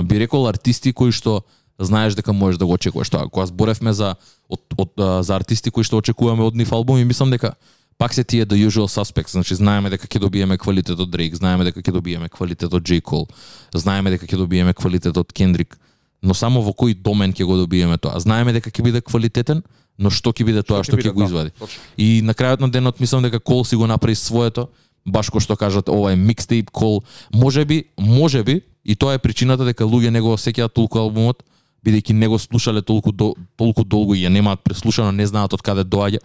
[0.03, 1.45] би рекол артисти кои што
[1.79, 3.29] знаеш дека можеш да го очекуваш тоа.
[3.31, 4.15] Кога зборевме за
[4.49, 4.91] од, од,
[5.23, 7.55] за артисти кои што очекуваме од нив албуми, мислам дека
[7.99, 11.65] пак се тие the usual suspects, значи знаеме дека ќе добиеме квалитет од Drake, знаеме
[11.65, 13.01] дека ќе добиеме квалитет од J.
[13.01, 13.31] Cole,
[13.75, 15.79] знаеме дека ќе добиеме квалитет од Kendrick,
[16.23, 18.19] но само во кој домен ќе го добиеме тоа.
[18.19, 19.63] Знаеме дека ќе биде квалитетен,
[19.99, 21.51] но што ќе биде тоа што ќе го да, извади.
[21.59, 21.83] точно.
[21.97, 24.69] И на крајот на денот мислам дека Кол си го направи своето,
[25.07, 27.03] баш кој што кажат ова е микстейп Кол.
[27.33, 30.37] Можеби, можеби и тоа е причината дека луѓе не го
[30.69, 31.43] толку албумот,
[31.85, 35.63] бидејќи не го слушале толку до, толку долго и ја немаат преслушано, не знаат од
[35.63, 36.19] каде доаѓа.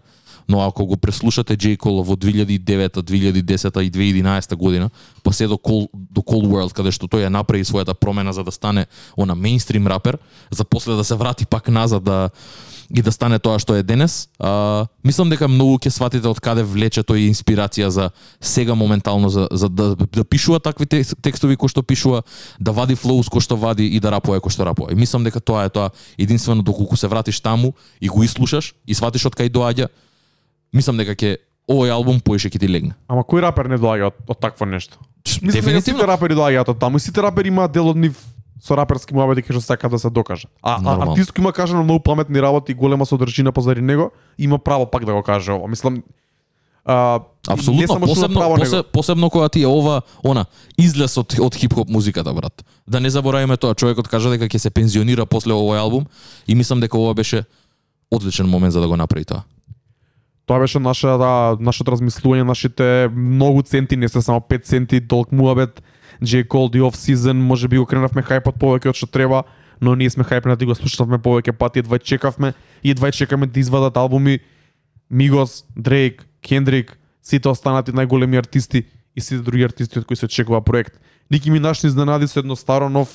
[0.49, 1.78] Но ако го преслушате J.
[1.78, 4.89] Cole во 2009, 2010 и 2011 година,
[5.24, 8.43] па се до Cole, до Cold World, каде што тој ја направи својата промена за
[8.43, 10.17] да стане она мейнстрим рапер,
[10.49, 12.30] за после да се врати пак назад да
[12.90, 14.30] и да стане тоа што е денес.
[14.40, 18.10] А, мислам дека многу ќе сватите од каде влече тој инспирација за
[18.42, 22.24] сега моментално за, за да, да пишува такви текс- текстови кои што пишува,
[22.60, 24.92] да вади флоус кои што вади и да рапува кои што рапува.
[24.92, 28.94] И мислам дека тоа е тоа единствено доколку се вратиш таму и го ислушаш и
[28.98, 29.88] сватиш од кај доаѓа,
[30.74, 31.38] мислам дека ќе
[31.70, 32.96] овој албум поише ќе ти легне.
[33.08, 34.98] Ама кој рапер не доаѓа од, од такво нешто?
[35.30, 36.00] Мислам дека Дефинитивно.
[36.02, 38.18] сите рапери доаѓаат од таму и сите рапери имаат дел од нив
[38.60, 40.51] со раперски муабети кај што сакаат да се докажат.
[40.62, 41.12] А, а Нормално.
[41.12, 45.05] артист кој има кажано многу паметни работи и голема содржина позади него, има право пак
[45.05, 45.68] да го каже ова.
[45.68, 46.03] Мислам
[46.86, 48.88] а, Апсолутно, посебно, право, посе, него.
[48.93, 50.45] посебно кога ти е ова, она,
[50.78, 52.66] излез од, од хип-хоп музиката, брат.
[52.88, 56.05] Да не забораваме тоа, човекот кажа дека ќе се пензионира после овој албум
[56.47, 57.45] и мислам дека ова беше
[58.12, 59.43] одличен момент за да го направи тоа.
[60.45, 65.32] Тоа беше наша да, нашето размислување, нашите многу центи, не се само 5 центи, толк
[65.32, 65.82] муабет,
[66.22, 66.43] J.
[66.43, 69.43] Cole, The Off Season, може би го кренавме хајпот повеќе од што треба,
[69.82, 72.53] но ние сме хајпнати, да го слушнавме повеќе пати, едва чекавме
[72.84, 74.39] и едва чекаме да извадат албуми
[75.09, 80.61] Мигос, Дрейк, Кендрик, сите останати најголеми артисти и сите други артисти од кои се очекува
[80.61, 80.99] проект.
[81.32, 83.09] Ники Минаш ни изненади со едно старо нов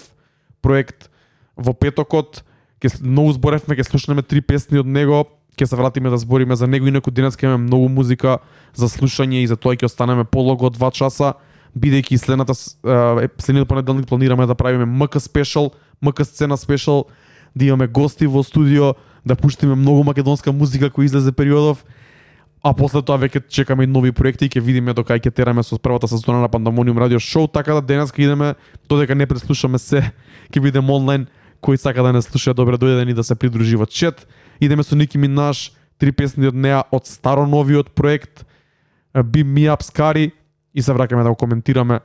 [0.63, 1.11] проект
[1.57, 2.45] во петокот.
[2.81, 5.25] Ке многу зборевме, ќе слушнеме три песни од него,
[5.57, 8.39] ќе се вратиме да збориме за него, инаку денес ќе имаме многу музика
[8.75, 11.35] за слушање и за тоа ќе останеме полого од 2 часа,
[11.75, 15.73] бидејќи следната следниот понеделник планираме да правиме МК спешал,
[16.03, 17.07] МК сцена спешал,
[17.55, 18.95] да имаме гости во студио,
[19.25, 21.85] да пуштиме многу македонска музика која излезе периодов,
[22.65, 25.63] а после тоа веќе чекаме и нови проекти и ќе видиме до кај ќе тераме
[25.63, 28.55] со првата сезона на Пандамониум радио шоу, така да денес ќе идеме,
[28.89, 30.01] додека не преслушаме се,
[30.53, 31.27] ќе бидеме онлайн,
[31.61, 34.27] кој сака да не слуша, добре дојден и да се придружи во чет.
[34.61, 38.45] Идеме со Ники Минаш, три песни од неа од старо новиот проект
[39.15, 40.33] Be Me Up Scary
[40.75, 42.01] и се враќаме да го коментираме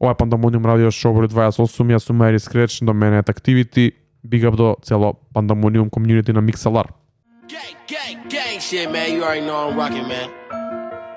[0.00, 3.92] Ова е Пандамониум радио шоу број 28, јас сум Мари Скреч, до мене е Activity,
[4.26, 6.88] big up до цело Пандамониум комјунити на Mixalar.
[7.50, 9.12] Gang, gang, gang shit, man.
[9.12, 10.28] You already know I'm rocking, man.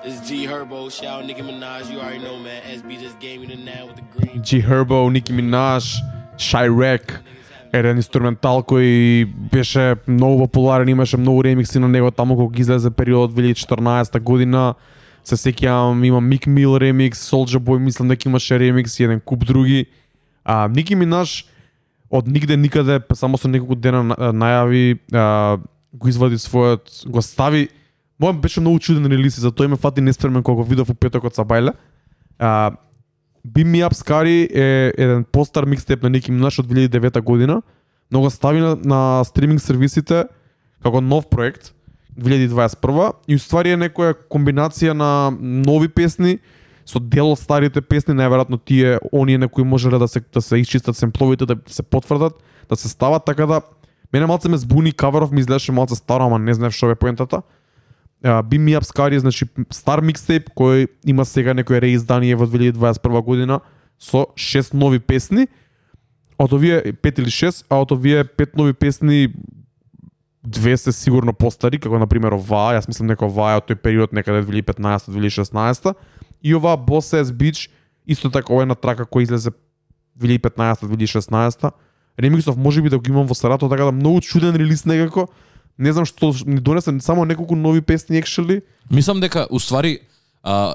[0.04, 1.90] This is G Herbo, shout out Nicki Minaj.
[1.90, 2.60] You already know, man.
[2.76, 4.42] SB just gave me the now with the green.
[4.42, 5.84] G Herbo, Nicki Minaj,
[6.36, 7.22] Shirek,
[7.72, 13.32] еден инструментал кој беше многу популарен, имаше многу ремикси на него таму кога излезе период
[13.32, 14.74] 2014 година.
[15.24, 19.46] Се сеќавам, има Мик Мил ремикс, Soldier Boy мислам дека имаше ремикс и еден куп
[19.46, 19.86] други.
[20.44, 21.46] А Ники Минаш
[22.10, 25.58] од нигде никаде па само со неколку дена најави а,
[25.92, 27.68] го извади својот го стави
[28.20, 31.34] Мојот беше многу чуден релиз и затоа ме фати неспремен кога го видов у петокот
[31.34, 31.72] са бајле.
[32.38, 32.70] А,
[33.46, 37.62] Beam Me Up Scary е еден постар микстеп на Ники Минаш од 2009 година,
[38.10, 40.24] но го стави на, на стриминг сервисите
[40.82, 41.74] како нов проект
[42.20, 46.38] 2021 и уствари е некоја комбинација на нови песни
[46.86, 50.58] со дел од старите песни, најверојатно тие оние на кои можеле да се да се
[50.60, 52.36] исчистат семпловите, да се потврдат,
[52.68, 53.60] да се стават така да
[54.12, 57.42] мене малце ме збуни каверов ми изгледаше малце старо, ама не знаев што е поентата.
[58.24, 63.22] Uh, Beam Me Up Scary значи стар микстейп кој има сега некој реиздание во 2021
[63.24, 63.60] година
[63.98, 65.48] со шест нови песни.
[66.38, 69.28] Од овие пет или шест, а од овие пет нови песни
[70.44, 73.80] две се сигурно постари, како на пример оваа, јас мислам дека оваа е од тој
[73.80, 75.94] период некаде да 2015-2016
[76.42, 77.70] и оваа Boss Ass Beach
[78.06, 79.54] исто така ова е на трака кој излезе
[80.20, 81.72] 2015-2016
[82.20, 85.28] ремиксов можеби да го имам во сарато, така да многу чуден релиз некако.
[85.78, 88.62] Не знам што ни донесе само неколку нови песни екшели.
[88.90, 89.98] Мислам дека уствари
[90.42, 90.74] а,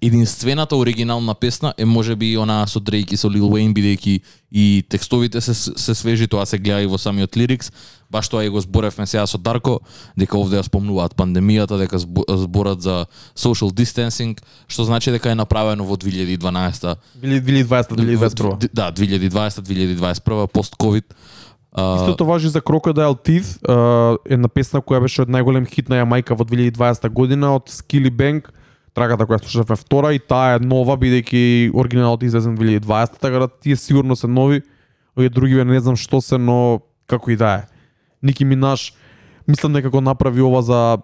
[0.00, 4.20] единствената оригинална песна е можеби и онаа со Дрейк и со Лил Уейн бидејќи
[4.52, 7.70] и текстовите се се свежи, тоа се гледа и во самиот лирикс.
[8.10, 9.80] Баш тоа и го зборевме сега со Дарко,
[10.16, 14.38] дека овде ја спомнуваат пандемијата, дека збо- зборат за social distancing,
[14.68, 18.58] што значи дека е направено во 2012 2020-2021.
[18.58, 21.04] Д- Да, 2020-2021 пост-ковид.
[21.72, 25.96] А, Истото важи за Crocodile Teeth, а, една песна која беше од најголем хит на
[25.96, 28.40] Јамајка во 2020 година од Skilly Bang,
[28.96, 33.76] трагата која слушавме втора и таа е нова бидејќи оригиналот излезен 2020, така да тие
[33.76, 34.62] сигурно се нови.
[35.16, 37.62] Овие другиве не знам што се, но како и да е.
[38.22, 38.94] Ники Минаш
[39.48, 40.98] мислам дека го направи ова за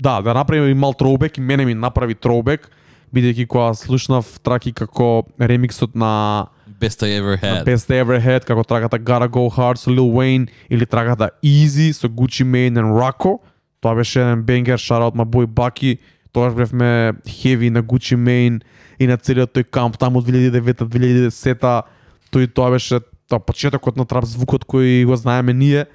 [0.00, 2.70] да, да направи и мал троубек и мене ми направи троубек
[3.14, 6.46] бидејќи кога слушнав траки како ремиксот на
[6.80, 7.66] Best I ever had.
[7.66, 11.92] Best They Ever Had, како трагата Gotta Go Hard со Lil Wayne или трагата Easy
[11.92, 13.38] со Gucci Mane and Rocco.
[13.80, 15.98] Тоа беше еден бенгер, out my boy Baki.
[16.32, 18.60] Тогаш бевме heavy на Gucci Mane
[18.98, 21.82] и на целиот тој камп таму од 2009-2010.
[22.30, 23.00] Тој тоа беше
[23.30, 25.86] тоа почетокот на трап звукот кој го знаеме ние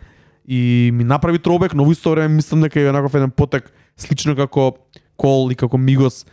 [0.48, 4.36] и ми направи тробек, но во исто време мислам дека е онаков еден потек слично
[4.36, 4.76] како
[5.16, 6.26] Кол и како Мигос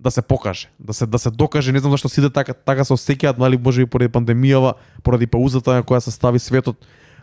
[0.00, 2.92] да се покаже, да се да се докаже, не знам зашто сите така така се
[2.92, 6.76] осеќаат, нали можеби поради пандемијава, поради паузата која се стави светот,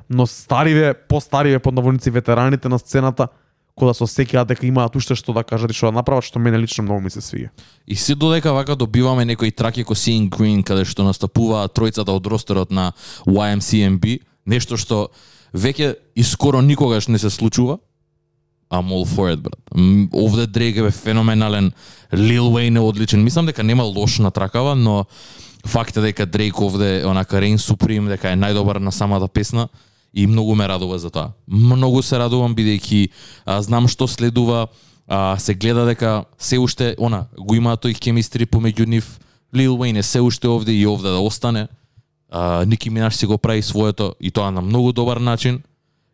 [0.09, 3.27] но стариве, постариве под наводници ветераните на сцената
[3.75, 6.39] кога да се осеќаат дека имаат уште што да кажат и што да направат, што
[6.39, 7.49] мене лично многу ми се свиѓа.
[7.87, 12.27] И се додека вака добиваме некои траки како Seeing Green, каде што настапуваат тројцата од
[12.27, 12.91] ростерот на
[13.25, 15.07] YMCMB, нешто што
[15.53, 17.79] веќе и скоро никогаш не се случува,
[18.73, 19.59] I'm all for it, брат.
[20.13, 21.71] Овде Дрейк е феноменален,
[22.13, 23.23] Lil Wayne е одличен.
[23.23, 25.05] Мислам дека нема лош на тракава, но
[25.65, 29.69] факт е дека Дрейк овде онака Reign Supreme, дека е најдобар на самата песна
[30.13, 31.33] и многу ме радува за тоа.
[31.47, 33.09] Многу се радувам бидејќи
[33.45, 34.67] а, знам што следува,
[35.07, 39.19] а, се гледа дека се уште она го има тој хемистри помеѓу нив.
[39.53, 41.67] Lil Wayne е се уште овде и овде да остане.
[42.29, 45.61] А, Ники Минаш си го прави своето и тоа на многу добар начин.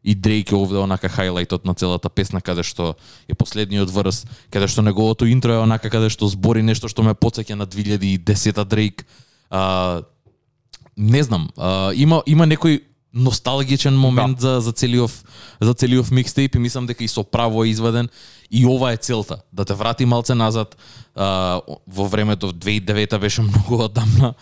[0.04, 2.96] И Дрейк е овде онака хайлайтот на целата песна каде што
[3.28, 7.12] е последниот врз, каде што неговото интро е онака каде што збори нешто што ме
[7.12, 9.04] потсеќа на 2010-та Дрейк.
[9.52, 10.02] А,
[10.96, 14.42] не знам, а, има има некои носталгичен момент да.
[14.42, 15.12] за за целиот
[15.62, 18.10] за целиот микстейп и мислам дека и со право е изведен
[18.52, 20.78] и ова е целта да те врати малце назад.
[21.16, 24.34] А, во времето 2009 беше многу одамна.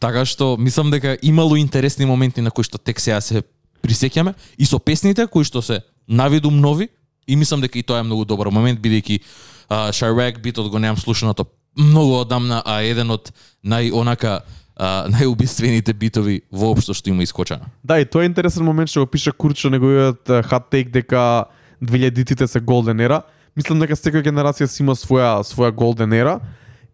[0.00, 3.42] Така што мислам дека имало интересни моменти на кои што тек сега се
[3.82, 4.34] присеќаме.
[4.58, 6.88] И со песните кои што се навидум нови.
[7.26, 9.20] И мислам дека и тоа е многу добар момент бидејќи
[9.68, 11.46] Chirac битот го немам слушането
[11.76, 13.32] многу одамна а еден од
[13.64, 14.44] нај онака
[14.76, 17.70] а, најубиствените битови воопшто што има искочено.
[17.84, 21.46] Да, и тоа е интересен момент што го пише Курчо неговиот хат тейк дека
[21.82, 23.22] 2000-тите се голден ера.
[23.56, 26.40] Мислам дека секоја генерација си има своја своја голден ера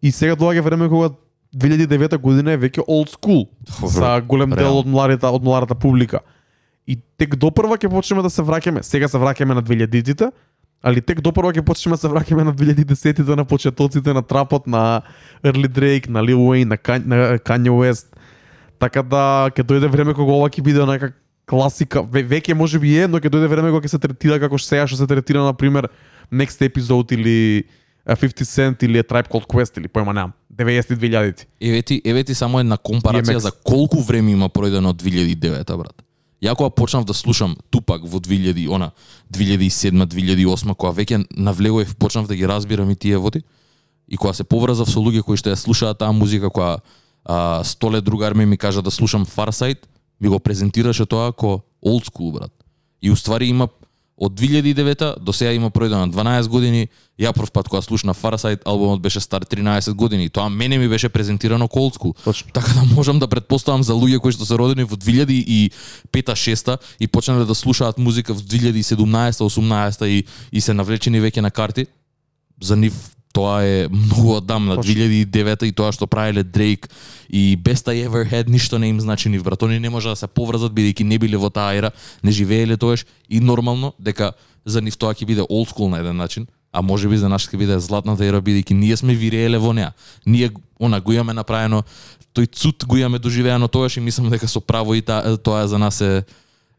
[0.02, 1.14] и сега доаѓа време кога
[1.56, 3.48] 2009 година е веќе old school
[3.88, 6.20] за голем дел од младата од младата публика.
[6.86, 8.82] И тек допрва ќе почнеме да се враќаме.
[8.82, 10.30] Сега се враќаме на 2000-тите,
[10.82, 15.02] али тек допрва ќе почнеме да се враќаме на 2010-тите на почетоците на трапот на
[15.44, 18.08] Early Drake, на Lil Wayne, на, Kanye, на Kanye West.
[18.78, 21.12] Така да ќе дојде време кога ова ќе биде онака
[21.44, 22.02] класика.
[22.02, 24.86] Ве, веќе можеби е, но ќе дојде време кога ќе се третира како што сега
[24.88, 25.90] што се третира на пример
[26.32, 27.64] Next Episode или
[28.06, 30.32] а, 50 Cent или A Tribe Called Quest или појма немам.
[30.56, 35.02] 90 2000 Еве ти, еве ти само една компарација за колку време има пројдено од
[35.02, 36.02] 2009 брат.
[36.40, 38.92] Ја кога почнав да слушам Тупак во 2000, она
[39.32, 43.42] 2007, 2008, кога веќе навлегоев, почнав да ги разбирам и тие води.
[44.08, 46.80] И кога се поврзав со луѓе кои што ја слушаат таа музика, кога
[47.24, 49.84] а, столе другар ми ми кажа да слушам Farsight,
[50.20, 52.52] ми го презентираше тоа како old school брат.
[53.02, 53.68] И уствари има
[54.20, 56.88] од 2009 до сега има пројдено 12 години.
[57.18, 60.28] Ја прв пат кога слушнав Farsight, албумот беше стар 13 години.
[60.28, 61.68] Тоа мене ми беше презентирано.
[62.24, 62.50] Точно.
[62.52, 67.44] Така да можам да предпоставам за луѓе кои што се родени во 2005-6 и почнале
[67.44, 71.86] да слушаат музика во 2017-18 и, и се навлечени веќе на карти,
[72.60, 72.92] за нив
[73.32, 74.94] тоа е многу одамна, Точно.
[74.94, 76.88] 2009 и тоа што правеле Дрейк
[77.30, 79.62] и Best I Ever Had ништо не им значи нив брат.
[79.62, 81.90] Они не може да се поврзат бидејќи не биле во таа ера,
[82.22, 84.32] не живееле тоаш и нормално дека
[84.64, 87.46] за нив тоа ќе биде old school на еден начин, а може би за нас
[87.46, 89.92] ќе биде златната ера бидејќи ние сме вирееле во неа.
[90.26, 90.50] Ние
[90.80, 91.84] она го имаме направено
[92.34, 95.78] тој цуд го имаме доживеано тоаш и мислам дека со право и та, тоа за
[95.78, 96.22] нас е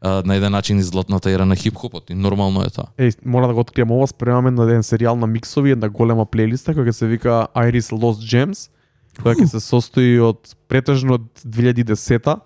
[0.02, 2.90] а, на еден начин и златната ера на хип-хопот и нормално е тоа.
[2.98, 6.74] Еј, мора да го открием ова, спремаме на еден серијал на миксови, една голема плейлиста
[6.74, 8.66] која ќе се вика Iris Lost Gems,
[9.22, 12.40] која ќе се состои од претежно од 2010-та,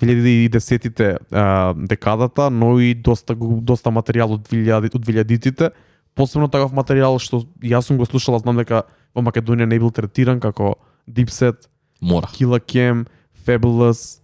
[0.00, 5.70] 2010-тите а, декадата, но и доста доста материјал од 2000 од 2000-тите.
[6.16, 10.40] Посебно таков материјал што јас сум го слушала, знам дека во Македонија не бил третиран
[10.40, 11.68] како Dipset,
[12.00, 13.04] Мора, Killa Cam,
[13.44, 14.22] Fabulous,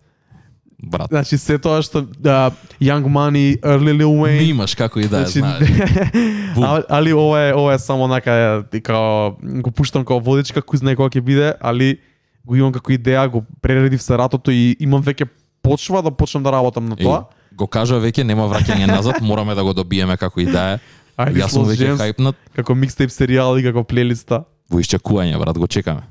[0.85, 1.09] брат.
[1.11, 4.39] значи се тоа што да, Young Money, Early Lil Wayne.
[4.39, 5.69] Ми имаш како и да Значи, знаеш.
[6.63, 10.97] А, али ова е ова е само нака као го пуштам како водичка кој знае
[10.97, 11.99] кога ќе биде, али
[12.47, 15.27] го имам како идеја, го прередив се ратото и имам веќе
[15.63, 17.25] почва да почнам да работам на тоа.
[17.25, 20.79] Еј, го кажа веќе нема враќање назад, мораме да го добиеме како и да.
[21.17, 22.35] Ајде, Јас сум веќе хајпнат.
[22.55, 24.45] како микстейп серијал и како плейлиста.
[24.71, 26.03] Во исчекување, брат, го чекаме.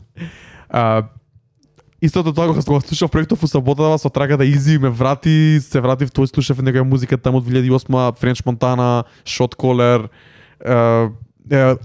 [0.70, 1.04] А,
[2.04, 6.12] истото тоа кога го слушав проектов у саботава со трагата Изи ме врати, се вратив
[6.12, 10.12] тој слушав некоја музика таму од 2008 Френч Монтана, Shot Caller,
[10.60, 11.12] uh,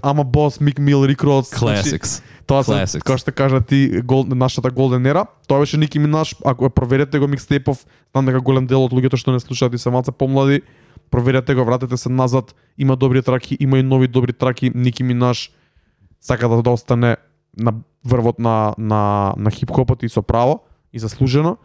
[0.03, 1.51] Ама Бос, Мик Мил, Рик Рос.
[1.51, 2.21] Classics.
[2.47, 5.27] Тоа се, како што кажа ти, гол, нашата Голден Ера.
[5.47, 9.19] Тоа беше Ники Минаш, ако ја проверете го микстейпов, знам дека голем дел од луѓето
[9.21, 10.63] што не слушаат и се малце помлади,
[11.11, 15.51] проверете го, вратете се назад, има добри траки, има и нови добри траки, Ники Минаш
[16.21, 17.17] сака да, да остане
[17.57, 17.73] на
[18.03, 21.57] врвот на, на, на хип-хопот и со право и заслужено.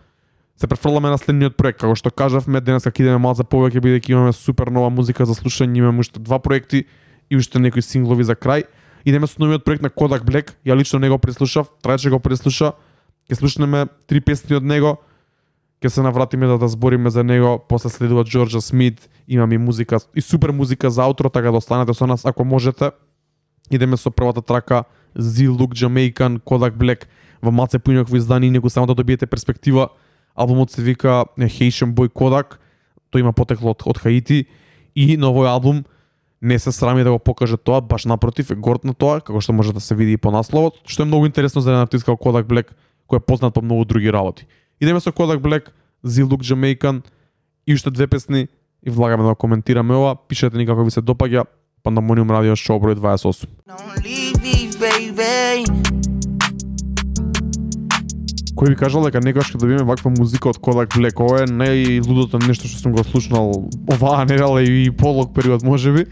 [0.57, 4.33] Се префрламе на следниот проект, како што кажавме, денес како идеме малце повеќе бидејќи имаме
[4.33, 6.85] супер нова музика за слушање, имаме уште два проекти
[7.31, 8.65] и уште некои синглови за крај.
[9.05, 12.75] Идеме со новиот проект на Kodak Black, ја лично него преслушав, трајче го преслуша.
[13.29, 15.01] Ќе слушнеме три песни од него,
[15.83, 19.99] ќе се навратиме да да збориме за него, после следува Джорджа Смит, имаме и музика
[20.15, 22.93] и супер музика за аутро, така да останете со нас ако можете.
[23.71, 24.85] Идеме со првата трака
[25.19, 27.07] Z Look Jamaican Kodak Black
[27.43, 29.89] во маце поинаково издание, него само да добиете перспектива.
[30.35, 32.59] Албумот се вика Haitian Boy Kodak,
[33.13, 34.47] тој има потекло од, од Хаити
[34.95, 35.85] и на овој албум
[36.43, 39.53] не се срами да го покаже тоа, баш напротив е горд на тоа, како што
[39.53, 42.19] може да се види и по насловот, што е многу интересно за еден артист како
[42.19, 42.75] Kodak Black,
[43.09, 44.47] кој е познат по многу други работи.
[44.81, 45.71] Идеме со Kodak Black,
[46.05, 47.05] Z Look Jamaican
[47.67, 48.49] и уште две песни
[48.83, 51.47] и влагаме да коментираме ова, пишете ни како ви се допаѓа,
[51.85, 53.45] Пандамониум радио шоу број 28.
[53.69, 55.69] Don't leave me, baby.
[58.57, 61.21] Кој ви кажал дека некогаш ќе добиеме ваква музика од Kodak Black?
[61.21, 66.07] Ова е најлудото нешто што сум го слушнал оваа недела и полог период можеби.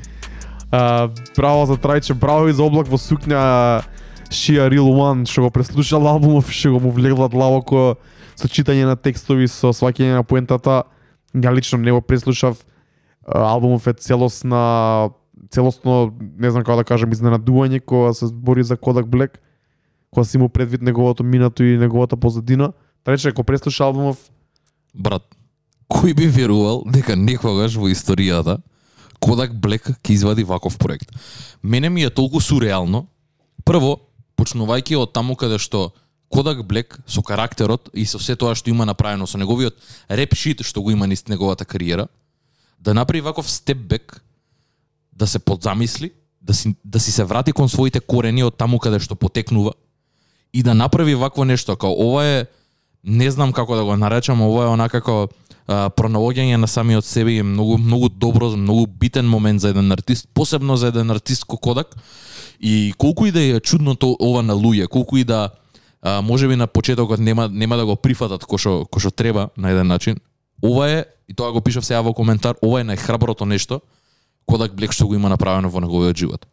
[0.68, 3.81] А, браво за Трајче, браво и за облак во сукња
[4.29, 7.97] Shia Real One, што го преслушал албумов и што го му влегла длабоко
[8.37, 10.85] со читање на текстови, со сваќање на поентата.
[11.33, 12.61] Ја лично не го преслушав.
[13.25, 15.16] Албумов е целосна
[15.53, 19.38] целосно, не знам како да кажам, изненадување кога се бори за Кодак Блек,
[20.11, 22.72] кога си му предвид неговото минато и неговата позадина.
[23.05, 24.18] Така Рече, ако преслуша албумов,
[24.94, 25.24] Брат,
[25.88, 28.59] кој би верувал дека некогаш во историјата
[29.22, 31.12] Кодак Блек ќе извади ваков проект?
[31.62, 33.07] Мене ми е толку сурреално.
[33.64, 34.00] Прво,
[34.36, 35.92] почнувајќи од таму каде што
[36.32, 39.76] Кодак Блек со карактерот и со се тоа што има направено со неговиот
[40.11, 42.09] реп шит што го има низ неговата кариера,
[42.80, 44.22] да направи ваков степ бек,
[45.12, 48.98] да се подзамисли, да си, да си се врати кон своите корени од таму каде
[48.98, 49.72] што потекнува
[50.52, 52.46] и да направи вакво нешто, као ова е
[53.04, 55.28] не знам како да го наречам, ова е онака како
[55.68, 60.76] пронаоѓање на самиот себе е многу многу добро, многу битен момент за еден артист, посебно
[60.76, 61.96] за еден артист ко Кодак.
[62.60, 65.50] И колку и да е чудно то ова на луѓе, колку и да
[66.02, 70.16] а, можеби на почетокот нема нема да го прифатат кошо кошо треба на еден начин,
[70.64, 73.80] ова е и тоа го пишав сега во коментар, ова е најхраброто нешто
[74.47, 76.47] Кодак Блек што го има направено во неговиот живот.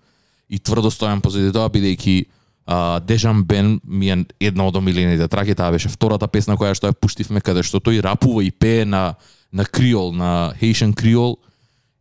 [0.49, 2.25] И тврдо стојам позади тоа бидејќи
[2.65, 6.89] а, Дежан Бен ми е една од омилените траки, таа беше втората песна која што
[6.89, 9.15] ја пуштивме каде што тој рапува и пее на
[9.51, 11.39] на криол, на Haitian криол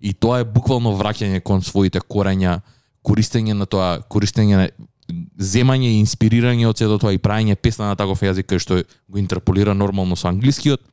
[0.01, 2.61] и тоа е буквално враќање кон своите корења,
[3.03, 4.69] користење на тоа, користење на
[5.41, 9.19] земање и инспирирање од сето тоа и правење песна на таков јазик кај што го
[9.19, 10.85] интерполира нормално со англискиот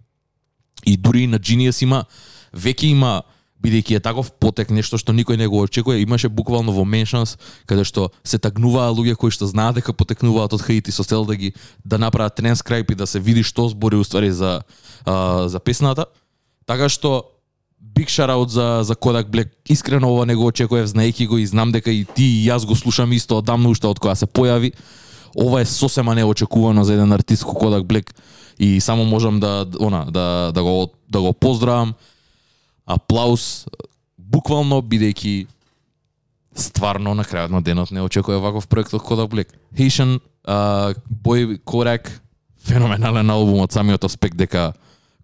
[0.86, 2.06] и дури и на Genius има
[2.54, 3.22] веќе има
[3.66, 7.84] бидејќи е таков потек нешто што никој не го очекува, имаше буквално во меншанс каде
[7.84, 11.53] што се тагнуваа луѓе кои што знаат дека потекнуваат од Хаити со цел да ги
[11.84, 14.62] да направат транскрайб и да се види што збори уствари за
[15.05, 16.05] а, за песната.
[16.66, 17.36] Така што
[17.96, 19.50] Big shout out за за Kodak Black.
[19.70, 22.75] Искрено ова не го очекував, знаејќи го и знам дека и ти и јас го
[22.75, 24.74] слушам исто одамно уште од кога се појави.
[25.36, 28.12] Ова е сосема неочекувано за еден артист како Kodak Black
[28.59, 31.93] и само можам да она да да го да го поздравам.
[32.86, 33.66] Аплаус
[34.17, 35.47] буквално бидејќи
[36.55, 39.51] стварно на крајот на денот не очекува ваков проект од Kodak Black.
[39.78, 42.09] Haitian uh, Boy Kodak
[42.66, 44.74] феноменален албум од самиот аспект дека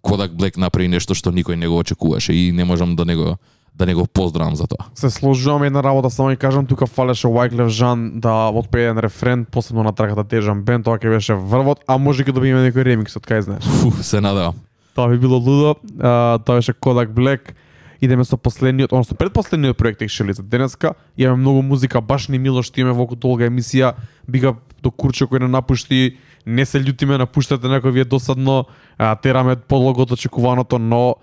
[0.03, 3.37] Kodak Black направи нешто што никој не го очекуваше и не можам да не го
[3.73, 4.85] да не го поздравам за тоа.
[4.95, 9.45] се сложувам една работа, само ја кажам, тука фалеше Wyclef Жан да отпее еден рефрен,
[9.45, 13.15] посебно на траката Тежан Бен, тоа ќе беше врвот, а може ќе добиеме некој ремикс
[13.15, 13.63] од кај знаеш.
[13.63, 14.59] Фу, се надевам.
[14.95, 17.53] Тоа би било лудо, а, тоа беше Kodak Black.
[18.01, 20.93] идеме со последниот, односно предпоследниот проект Екшели за денеска.
[21.17, 23.93] Имаме многу музика, баш ни мило што имаме во долга емисија.
[24.27, 28.65] Бига до Курче кој не напушти, не се љутиме, напуштате некој ви е досадно,
[28.97, 31.21] а, тераме подлого од очекуваното, но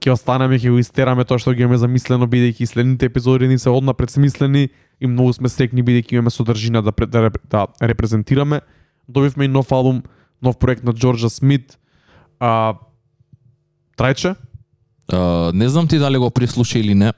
[0.00, 3.70] ќе останеме, ќе го истераме тоа што ги имаме замислено, бидејќи следните епизоди ни се
[3.70, 4.70] однапред смислени
[5.00, 8.60] и многу сме срекни бидејќи имаме содржина да, да, да репрезентираме.
[9.08, 10.04] Добивме и нов албум,
[10.42, 11.78] нов проект на Джорджа Смит.
[12.38, 12.74] А,
[14.00, 14.34] трајче?
[15.12, 17.12] А, не знам ти дали го прислуша или не.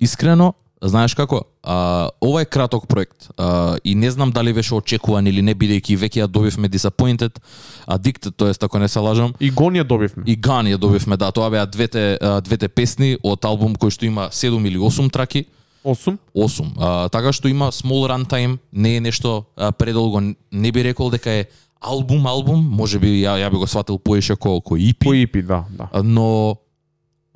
[0.00, 5.26] Искрено, знаеш како, а, ова е краток проект а, и не знам дали беше очекуван
[5.26, 7.40] или не, бидејќи веќе ја добивме Disappointed,
[7.88, 10.22] Addicted, тоест ако не се лажам, И гон ја добивме.
[10.26, 14.06] и Gun ја добивме, да, тоа беа двете, а, двете песни од албум кој што
[14.06, 15.44] има 7 или 8 траки,
[15.84, 16.18] 8.
[16.34, 16.72] 8.
[16.78, 20.20] А, така што има small runtime, не е нешто а, предолго,
[20.52, 21.44] не би рекол дека е
[21.80, 24.98] албум, албум, може би ја, ја би го сватил поише ко, ко EP.
[25.04, 26.02] По EP, да, да.
[26.02, 26.56] Но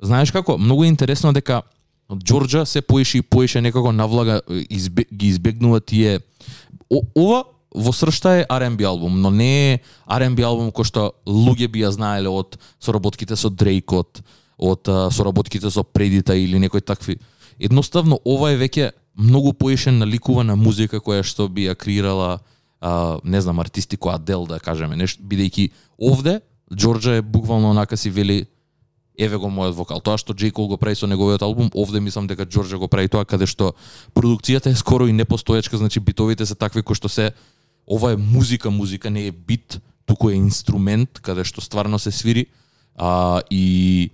[0.01, 1.63] знаеш како, многу е интересно дека
[2.11, 6.19] Џорџа се поише и поише некако навлага избе, ги избегнува тие
[6.91, 7.43] О, ова
[7.73, 11.89] во сршта е R&B албум, но не е R&B албум кој што луѓе би ја
[11.95, 14.21] знаеле од соработките со Дрейк, од,
[15.09, 17.17] соработките со Предита или некои такви.
[17.57, 22.43] Едноставно ова е веќе многу поише наликува на музика која што би ја креирала
[22.83, 26.41] а, не знам, артисти која Адел да кажеме, нешто бидејќи овде
[26.73, 28.45] Џорџа е буквално онака си вели
[29.17, 30.01] еве го мојот вокал.
[30.01, 33.07] Тоа што Джей Кол го прави со неговиот албум, овде мислам дека Џорџа го прави
[33.07, 33.71] тоа каде што
[34.17, 37.31] продукцијата е скоро и непостоечка, значи битовите се такви кои што се
[37.87, 42.47] ова е музика, музика не е бит, туку е инструмент каде што стварно се свири.
[42.95, 44.11] А, и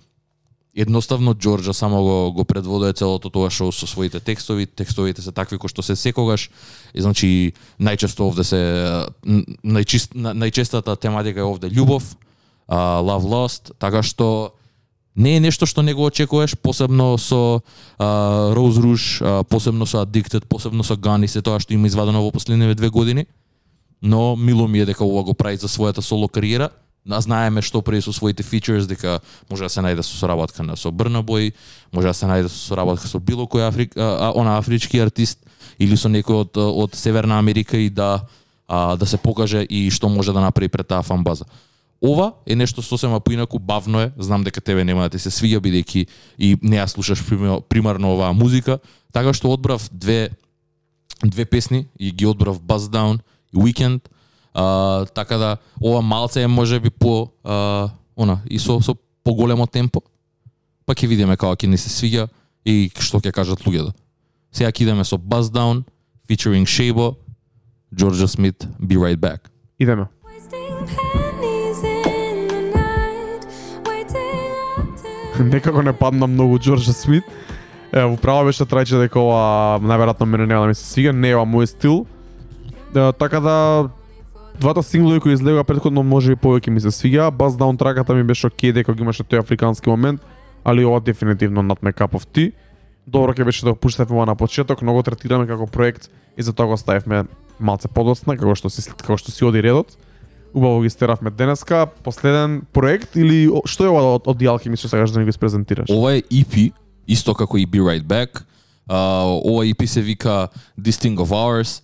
[0.79, 5.59] едноставно Џорџа само го, го предводува целото тоа шоу со своите текстови, текстовите се такви
[5.59, 6.49] кои што се секогаш,
[6.95, 8.61] и значи најчесто овде се
[9.63, 12.15] најчист, најчестата тематика е овде љубов,
[12.71, 14.55] uh, love lost, така што
[15.19, 20.05] не е нешто што не го очекуваш, посебно со uh, Rose Rouge, uh, посебно со
[20.05, 23.25] Addicted, посебно со Gun и се тоа што има извадено во последниве две години.
[24.01, 26.69] Но мило ми е дека ова го прави за својата соло кариера.
[27.09, 29.19] Знаеме што прави со своите фичерс, дека
[29.49, 31.53] може да се најде со соработка на со Брнабој,
[31.91, 35.39] може да се најде со соработка со било кој Африк, а, она афрички артист
[35.79, 38.27] или со некој од од Северна Америка и да
[38.67, 41.45] а, да се покаже и што може да направи пред таа фан база.
[42.01, 45.59] Ова е нешто сосема поинаку бавно е, знам дека тебе нема да ти се свиѓа
[45.59, 46.07] бидејќи
[46.37, 47.25] и не ја слушаш
[47.69, 48.79] примарно оваа музика,
[49.11, 50.29] така што одбрав две
[51.23, 53.19] две песни и ги одбрав Buzz Down
[53.53, 53.99] и Weekend.
[54.53, 60.01] А, така да ова малце е можеби по а, она и со со поголемо темпо.
[60.85, 62.27] Па ќе видиме како ќе ни се свиѓа
[62.65, 63.93] и што ќе кажат луѓето.
[64.51, 65.83] Сега ќе идеме со Buzz Down
[66.27, 67.15] featuring Shabo,
[67.93, 69.49] Georgia Smith, Be Right Back.
[69.79, 70.05] Идеме.
[75.39, 77.23] Некако не падна многу Џорџа Смит.
[77.93, 81.37] Е, управо беше трајче дека ова најверојатно мене нема да ми се свига, не е
[81.37, 82.05] ова мој стил.
[82.95, 83.89] Е, така да
[84.59, 87.31] двата синглови кои излегоа претходно може и повеќе ми се свиѓа.
[87.31, 90.21] Бас Down траката ми беше окей дека го имаше тој африкански момент,
[90.65, 92.51] али ова дефинитивно над Мекапов ти.
[93.07, 96.43] Добро ќе беше да го пуштавме ова на почеток, но го третираме како проект и
[96.43, 97.23] затоа го ставивме
[97.59, 99.95] малце подоцна, како што си како што си оди редот.
[100.53, 101.87] Убаво ги стеравме денеска.
[102.03, 105.37] Последен проект или што е ова од, од The Alchemist што сакаш да ни го
[105.39, 105.89] презентираш?
[105.89, 106.73] Ова е EP,
[107.07, 108.43] исто како и Be Right Back.
[108.89, 111.79] Uh, ова EP се вика This Thing of Ours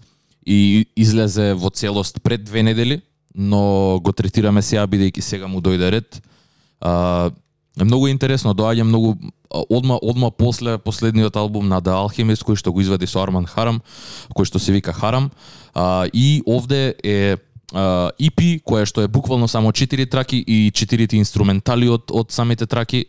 [0.45, 3.01] и излезе во целост пред две недели,
[3.35, 6.22] но го третираме сега бидејќи сега му дојде ред.
[6.81, 7.31] А,
[7.81, 9.17] многу интересно, доаѓа многу
[9.49, 13.81] одма одма после последниот албум на The Alchemist кој што го извади со Арман Харам,
[14.35, 15.31] кој што се вика Харам.
[15.73, 17.38] а, и овде е
[17.73, 22.65] uh, EP која што е буквално само 4 траки и 4 инструментали од од самите
[22.65, 23.05] траки.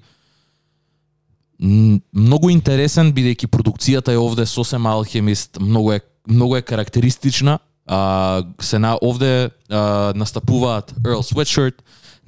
[2.13, 7.59] Многу интересен бидејќи продукцијата е овде сосема алхемист, многу е многу е карактеристична.
[7.87, 11.75] А, се на овде а, настапуваат Earl Sweatshirt,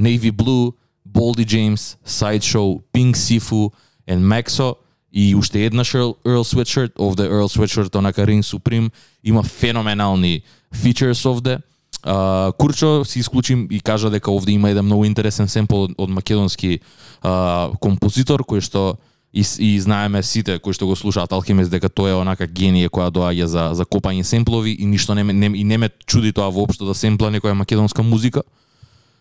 [0.00, 0.72] Navy Blue,
[1.08, 3.70] Boldy James, Sideshow, Pink Sifu
[4.08, 4.74] и Maxo
[5.12, 8.90] и уште еднаш Earl, Earl Sweatshirt, овде Earl Sweatshirt онака Ring Supreme
[9.24, 10.42] има феноменални
[10.74, 11.58] features овде.
[12.06, 16.10] Uh, Курчо си исклучим и кажа дека овде има еден многу интересен семпл од, од
[16.10, 16.78] македонски
[17.24, 18.94] uh, композитор кој што
[19.32, 23.10] и, и знаеме сите кои што го слушаат Алхимис дека тоа е онака генија која
[23.12, 26.86] доаѓа за за копање семплови и ништо не не, и не ме чуди тоа воопшто
[26.86, 28.42] да семпла некоја македонска музика.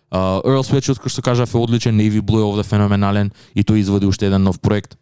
[0.07, 3.83] Uh, Earl Sweatshirt, кој што кажав, е одличен, Navy Blue е овде феноменален и тој
[3.83, 4.95] изводи уште еден нов проект.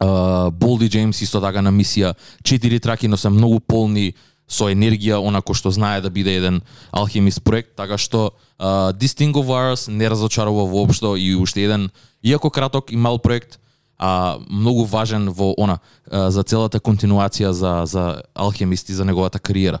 [0.00, 4.14] Uh, Болди James исто така на мисија, четири траки, но се многу полни
[4.48, 9.32] со енергија, онако што знае да биде еден алхимист проект, така што uh, This Thing
[9.38, 11.90] of Ours не разочарува воопшто и уште еден,
[12.22, 13.60] иако краток и мал проект,
[13.98, 15.78] а многу важен во она
[16.10, 19.80] за целата континуација за за Алхемист и за неговата кариера.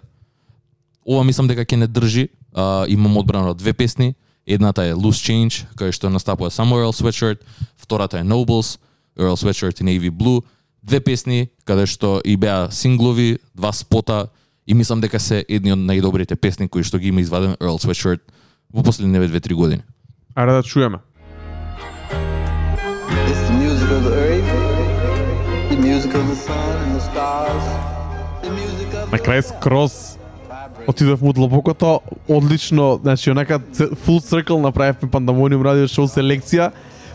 [1.06, 2.28] Ова мислам дека ќе не држи.
[2.52, 4.14] А, имам одбрано две песни.
[4.46, 7.42] Едната е Loose Change, кај што настапува само Earl Sweatshirt,
[7.76, 8.78] втората е Nobles,
[9.18, 10.42] Earl Sweatshirt и Navy Blue.
[10.82, 14.28] Две песни каде што и беа синглови, два спота
[14.66, 18.22] и мислам дека се едни од најдобрите песни кои што ги има изваден Earl Sweatshirt
[18.72, 19.82] во последните 2-3 години.
[20.34, 20.98] Ајде да чуеме.
[29.12, 30.16] На крај скроз
[30.88, 36.70] отидов му длабокото, одлично, значи онака full circle направивме Пандамониум радио шоу селекција.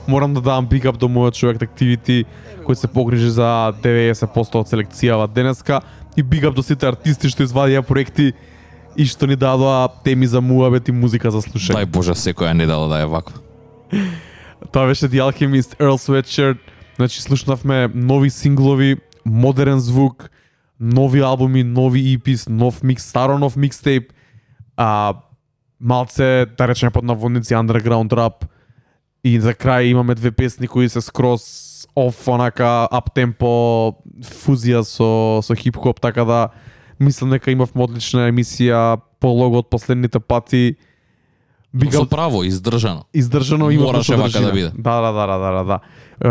[0.08, 2.26] Морам да дадам big up до мојот човек Activity
[2.62, 5.82] кој се погрижи за 90% од селекцијава денеска
[6.16, 8.34] и big up до сите артисти што извадија проекти
[8.96, 11.82] и што ни дадоа теми за муабет и музика за слушање.
[11.82, 13.34] Дај Боже секоја недела да е вако.
[14.72, 16.62] Тоа беше The Alchemist, Earl Sweatshirt.
[16.96, 20.30] Значи, слушнавме нови синглови, модерен звук,
[20.80, 24.14] нови албуми, нови EPs, нов микс, старо нов микстейп,
[24.78, 25.14] а
[25.80, 28.46] малце, да речеме под наводници, underground rap.
[29.24, 35.42] И за крај имаме две песни кои се скрос оф, онака, ап темпо, фузија со,
[35.46, 36.50] со хип-хоп, така да
[37.00, 40.78] мислам дека имавме одлична емисија, полого од последните пати.
[41.76, 43.06] Big Со up право, издржано.
[43.14, 44.72] издржано има Мораше вака да биде.
[44.78, 45.80] Да, да, да, да, да, да, да.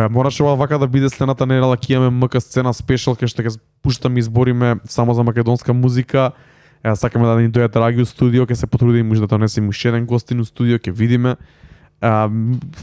[0.04, 3.42] Е, мораше ова вака да биде следната недела ќе имаме МК сцена спешал кај што
[3.42, 6.32] ќе пуштаме и избориме само за македонска музика.
[6.84, 9.88] Е, сакаме да ни дојат драги у студио, ќе се потрудиме може да донесеме уште
[9.88, 11.36] еден гостин у студио, ќе видиме.
[12.00, 12.12] Е,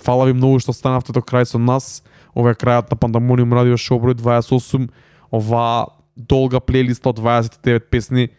[0.02, 2.02] фала ви многу што станавте до крај со нас.
[2.34, 4.90] Ова е крајот на Пандамониум радио шоу број 28.
[5.30, 8.30] Ова долга плейлиста од 29 песни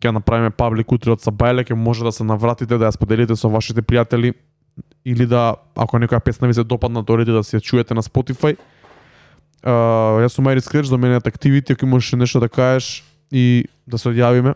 [0.00, 3.50] ќе направиме паблик утре од Сабајле, ќе може да се навратите да ја споделите со
[3.50, 4.34] вашите пријатели
[5.04, 8.02] или да ако некоја песна ви се допадна, да дорите да се ја чуете на
[8.02, 8.56] Spotify.
[9.58, 13.02] Uh, јас сум Мајри Скреч, до мене е Activity, ако имаш нешто да кажеш
[13.32, 14.54] и да се одјавиме.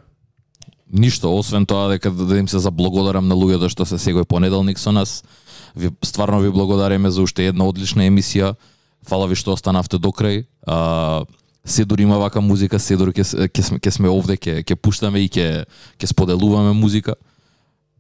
[0.92, 4.92] Ништо, освен тоа дека да им се заблагодарам на луѓето што се секој понеделник со
[4.92, 5.24] нас.
[5.74, 8.54] Ви стварно ви благодариме за уште една одлична емисија.
[9.08, 10.44] Фала ви што останавте до крај.
[10.68, 11.26] Uh,
[11.64, 15.28] Седор има вака музика, Седор ке, ке, сме ке сме овде, ке, ке пуштаме и
[15.28, 15.64] ке,
[15.98, 17.14] ке споделуваме музика.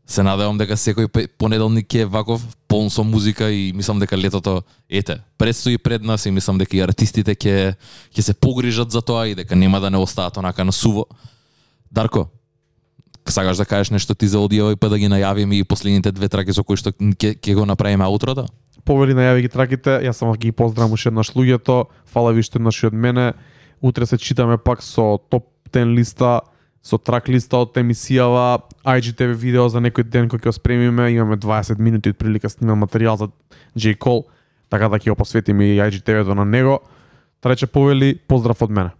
[0.06, 1.06] Се надевам дека секој
[1.38, 6.30] понеделник е ваков полн со музика и мислам дека летото ете предстои пред нас и
[6.30, 7.74] мислам дека и артистите ќе
[8.10, 11.06] ќе се погрижат за тоа и дека нема да не остаат онака на суво.
[11.92, 12.26] Дарко,
[13.28, 16.28] сакаш да кажеш нешто ти за одијава и па да ги најавиме и последните две
[16.28, 18.50] траки со кои што ќе ќе го направиме аутрото?
[18.84, 21.86] Повели најави ги траките, јас само ги поздравам уште еднаш луѓето.
[22.10, 23.32] Фала ви што еднаш и од мене.
[23.82, 26.40] Утре се читаме пак со топ 10 листа,
[26.82, 31.36] со трак листа од емисијава, IGTV видео за некој ден кој ќе го спремиме, имаме
[31.36, 33.28] 20 минути од прилика снимам материјал за
[33.74, 33.98] J.
[33.98, 34.26] Cole,
[34.70, 36.80] така да ќе го посветиме и IGTV-то на него.
[37.42, 38.90] Трече повели, поздрав од мене.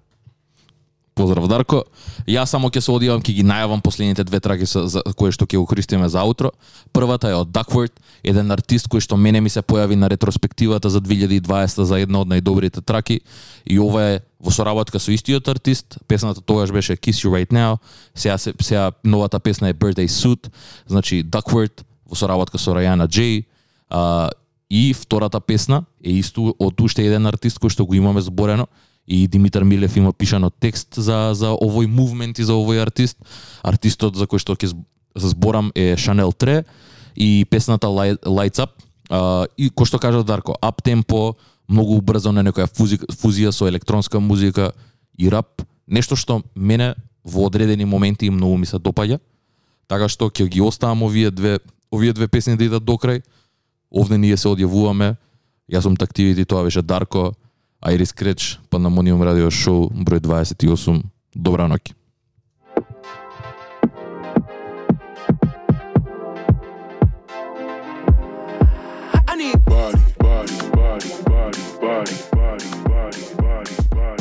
[1.14, 1.82] Поздрав Дарко.
[2.24, 5.44] Јас само ќе се одивам, ќе ги најавам последните две траки со, за кои што
[5.44, 6.52] ќе го користиме за аутро.
[6.92, 7.92] Првата е од Duckworth,
[8.24, 12.32] еден артист кој што мене ми се појави на ретроспективата за 2020 за една од
[12.32, 13.20] најдобрите траки
[13.68, 15.98] и ова е во соработка со истиот артист.
[16.08, 17.78] Песната тогаш беше Kiss You Right Now.
[18.14, 20.48] Сега се сега новата песна е Birthday Suit,
[20.86, 23.44] значи Duckworth во соработка со Раяна Джей.
[23.90, 24.30] А,
[24.70, 28.64] и втората песна е исто од уште еден артист кој што го имаме зборено
[29.06, 33.18] и Димитар Милев има пишано текст за за овој мувмент и за овој артист.
[33.62, 34.72] Артистот за кој што ќе
[35.16, 36.64] зборам е Шанел Тре
[37.16, 38.70] и песната Lights Up.
[39.10, 41.36] А, и кој што кажа Дарко, ап темпо,
[41.68, 44.72] многу брзо на некоја фузика, фузија со електронска музика
[45.18, 49.18] и рап, нешто што мене во одредени моменти многу ми се допаѓа.
[49.88, 51.58] Така што ќе ги оставам овие две
[51.92, 53.22] овие две песни да идат до крај.
[53.90, 55.16] Овде ние се одјавуваме.
[55.68, 57.34] Јас сум Тактивити, тоа беше Дарко,
[57.81, 61.03] Айрис Креч, Пандамониум радио шоу број 28.
[61.33, 61.93] Добра ноќ.
[69.29, 74.20] I need body, body, body, body, body, body, body.